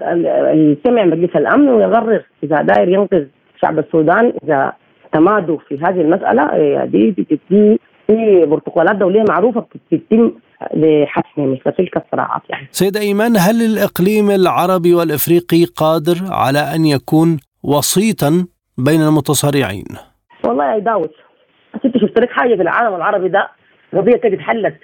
[0.53, 3.25] يجتمع مجلس الأمن ويقرر إذا داير ينقذ
[3.61, 4.73] شعب السودان إذا
[5.13, 10.31] تمادوا في هذه المسألة دي دي, دي في بروتوكولات دولية معروفة بتتم
[10.73, 12.67] لحسم مثل تلك الصراعات يعني.
[12.71, 18.45] سيدة إيمان هل الإقليم العربي والإفريقي قادر على أن يكون وسيطا
[18.77, 19.85] بين المتصارعين؟
[20.47, 21.09] والله يا داود
[21.85, 23.49] أنت شفت لك حاجة في العالم العربي ده؟
[23.93, 24.75] قضية كده اتحلت.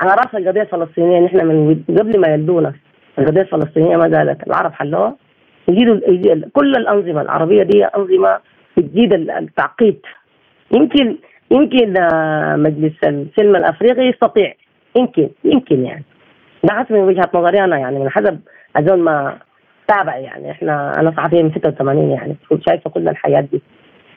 [0.00, 2.74] على راس القضية الفلسطينيه نحن من قبل ما يلدونا.
[3.18, 4.46] القضية الفلسطينية ما زالت.
[4.46, 5.16] العرب حلوها.
[5.68, 6.00] يجيدوا
[6.52, 8.38] كل الأنظمة العربية دي أنظمة
[8.76, 10.00] بتزيد التعقيد.
[10.72, 11.16] يمكن
[11.50, 14.54] يمكن آه، مجلس السلم الأفريقي يستطيع.
[14.96, 16.04] يمكن يمكن يعني.
[16.64, 18.40] ده حسب من وجهة نظري أنا يعني من حسب
[18.76, 19.38] أظن ما
[19.88, 20.50] تابع يعني.
[20.50, 23.62] إحنا أنا صحفية من 86 يعني كنت شايفة كل الحياة دي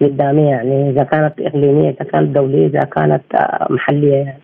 [0.02, 0.90] قدامي يعني.
[0.90, 4.40] إذا كانت إقليمية إذا كانت دولية إذا كانت آه، محلية يعني.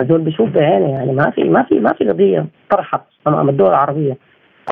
[0.00, 1.12] هذول بشوف بعيني يعني.
[1.12, 4.16] ما في ما في ما في قضية طرحت أمام الدول العربية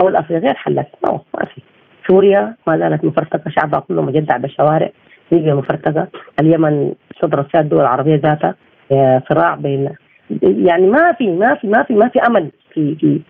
[0.01, 1.63] أو الأفريقية تحلت ما في.
[2.09, 4.91] سوريا ما زالت مفرتكه شعبها كله مجدع بالشوارع.
[5.33, 6.09] ليبيا مفرتكه
[6.41, 8.55] اليمن صدرت فيها الدول العربية ذاتها
[8.93, 9.91] آه، صراع بين
[10.43, 13.21] يعني ما في ما في ما في ما في أمل في في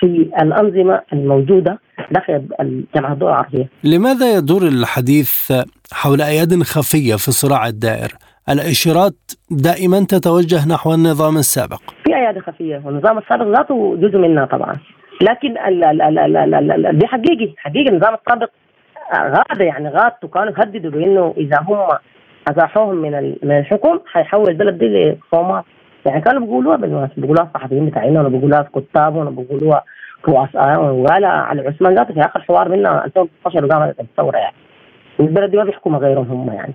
[0.00, 0.06] في
[0.42, 1.78] الأنظمة الموجودة
[2.10, 2.42] داخل
[2.94, 3.68] جامعه الدول العربية.
[3.84, 5.52] لماذا يدور الحديث
[5.92, 8.08] حول أياد خفية في الصراع الدائر؟
[8.48, 9.14] الإشارات
[9.50, 11.80] دائما تتوجه نحو النظام السابق.
[12.04, 14.74] في ايادي خفية والنظام السابق ذاته جزء منها طبعا.
[15.22, 18.50] لكن ال ال ال ال ال ال ال دي حقيقي حقيقي النظام السابق
[19.14, 21.78] غاد يعني غاد وكانوا يهددوا بإنه إذا هم
[22.50, 25.62] أزاحوهم من من الحكم حيحول البلد دي لصومال
[26.06, 29.84] يعني كانوا بيقولوها بالمناسبة بيقولوها الصحفيين بتاعنا ولا بيقولوها الكتاب ولا بيقولوها
[30.28, 34.54] رؤساء وقالها على عثمان ذاته في آخر حوار منها 2016 وقامت الثوره يعني.
[35.20, 36.74] البلد دي ما بيحكمها غيرهم هم يعني.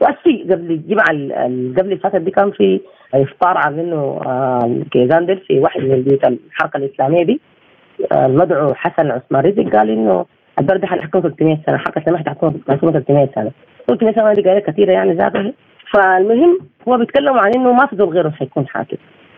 [0.00, 1.06] وأسي قبل الجمعة
[1.78, 2.80] قبل فاتت دي كان في
[3.14, 4.20] إفطار عاملينه
[4.90, 7.40] كيزاندل في واحد من بيوت الحركة الإسلامية دي
[8.12, 10.26] المدعو حسن عثمان رزق قال
[10.60, 13.50] إنه البلد حيحكم 300 سنة الحركة الإسلامية حتحكم 300 سنة.
[13.88, 15.52] 300 سنة دي قال كثيرة يعني ذاته
[15.92, 16.58] فالمهم
[16.88, 18.96] هو بيتكلموا عن إنه ما في زول غيره حيكون حاكم.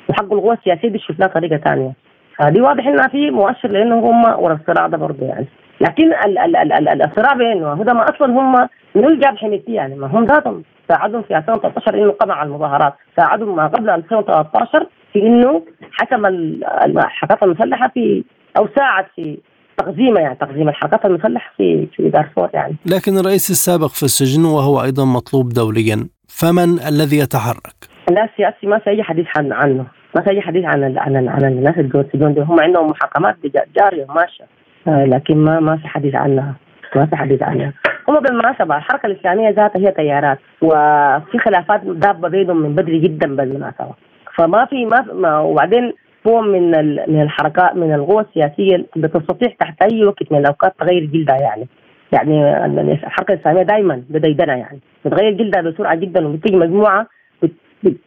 [0.08, 1.92] وحق القوى السياسية دي شفناه طريقة ثانية.
[2.38, 5.46] فدي واضح إنها في مؤشر لأنه هم ورا الصراع ده برضه يعني.
[5.80, 9.94] لكن ال ال ال ال الصراع بينه هذا ما أصلا هم من الجاب حميتي يعني.
[9.94, 12.94] ما هم ذاتهم ساعدهم في 2013 إنه قمع المظاهرات.
[13.16, 15.62] ساعدهم ما قبل 2013 في إنه
[15.92, 18.24] حكم الحركات المسلحة في
[18.58, 19.38] أو ساعد في
[19.78, 22.76] تقزيمه يعني تقزيم الحركات المسلحه في في دارفور يعني.
[22.86, 27.78] لكن الرئيس السابق في السجن وهو أيضا مطلوب دوليا فمن الذي يتحرك؟
[28.10, 29.86] لا السياسي ما في اي حديث عن عنه.
[30.16, 33.36] ما في اي حديث عن ال عن, ال عن الناس اللي السجون هم عندهم محاكمات
[33.76, 34.44] جارية وماشية.
[34.88, 36.54] آه، لكن ما ما في حديث عنها.
[36.96, 37.72] ما في حديث عنها.
[38.08, 43.94] هم بالمناسبة الحركة الإسلامية ذاتها هي تيارات وفي خلافات دابة بينهم من بدري جدا بالمناسبة.
[44.34, 45.92] فما في ما, في ما وبعدين
[46.26, 46.70] هو من
[47.08, 51.66] من الحركات من القوى السياسية بتستطيع تحت أي وقت من الأوقات تغير جلدها يعني.
[52.12, 54.80] يعني الحركة الإسلامية دائما بديدنا يعني.
[55.04, 57.06] بتغير جلدها بسرعة جدا وبتيجي مجموعة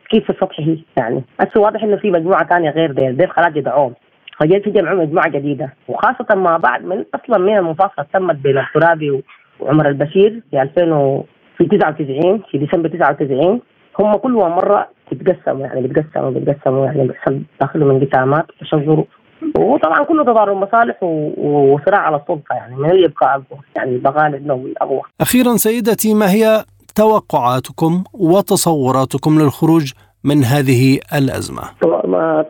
[0.10, 1.24] كيف السطح هي يعني.
[1.40, 3.18] هسه واضح إنه في مجموعة ثانية غير ديل.
[3.18, 3.94] ديل خلاص يدعوهم.
[4.40, 5.74] فجاء في مجموعة جديدة.
[5.88, 9.24] وخاصة ما بعد من أصلا من المفاصله تمت بين الترابي
[9.60, 11.24] وعمر البشير في 2000 و
[11.58, 13.62] في 99 في ديسمبر 99
[14.00, 19.04] هم كل مرة بيتقسموا يعني بيتقسموا بيتقسموا يعني بيحصل داخلهم انقسامات وتشجر
[19.60, 25.02] وطبعا كله تضارب مصالح وصراع على السلطة يعني من يبقى أقوى؟ يعني البغالب لو الاقوى.
[25.22, 26.64] أخيرا سيدتي ما هي
[26.96, 29.94] توقعاتكم وتصوراتكم للخروج
[30.24, 31.62] من هذه الأزمة؟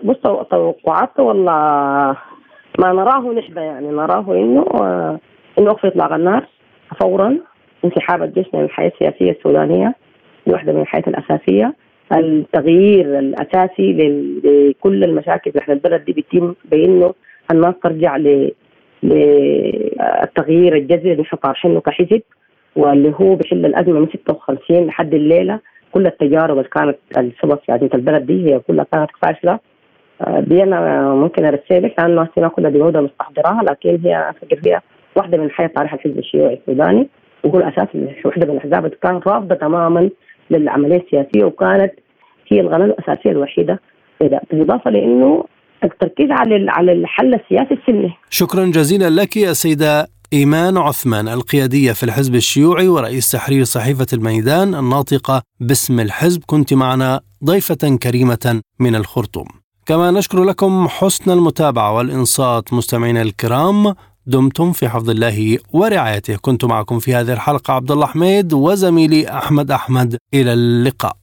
[0.03, 0.17] بص
[0.51, 1.51] توقعات ولا
[2.79, 4.65] ما نراه نحن يعني نراه إنه
[5.59, 6.47] إنه وقف إطلاق النار
[6.99, 7.37] فورا
[7.85, 9.95] انسحاب الجيش من الحياة السياسية السودانية.
[10.47, 11.73] واحدة من الحياة الأساسية.
[12.13, 13.93] التغيير الأساسي
[14.43, 17.13] لكل المشاكل في البلد دي بيتم بإنه
[17.51, 18.17] الناس ترجع
[19.03, 22.21] للتغيير الجذري اللي إحنا طارحينه كحزب
[22.75, 25.59] واللي هو بيحل الأزمة من 56 لحد الليلة.
[25.91, 29.59] كل التجارب اللي كانت السبب في عديد البلد دي هي كلها كانت فاشلة.
[30.21, 34.81] آه، دي أنا ممكن ارسلك لأنه ما كلها بنوده مستحضراها لكن هي أفكر فيها
[35.15, 37.07] واحدة من حياة تاريخ الحزب الشيوعي السوداني.
[37.43, 37.87] وهو أساس
[38.25, 40.09] واحدة من الأحزاب اللي كانت رافضة تماما
[40.49, 41.91] للعملية السياسية وكانت
[42.47, 43.79] هي القناه الأساسية الوحيدة
[44.21, 45.43] بالإضافة لإنه
[45.83, 48.13] التركيز على على الحل السياسي السلمي.
[48.29, 54.75] شكرا جزيلا لك يا سيدة إيمان عثمان القيادية في الحزب الشيوعي ورئيس تحرير صحيفة الميدان
[54.75, 59.47] الناطقة باسم الحزب كنت معنا ضيفة كريمة من الخرطوم
[59.85, 63.93] كما نشكر لكم حسن المتابعة والإنصات مستمعينا الكرام
[64.27, 66.35] دمتم في حفظ الله ورعايته.
[66.35, 70.17] كنت معكم في هذه الحلقة عبد الله حميد وزميلي أحمد أحمد.
[70.33, 71.17] إلى اللقاء.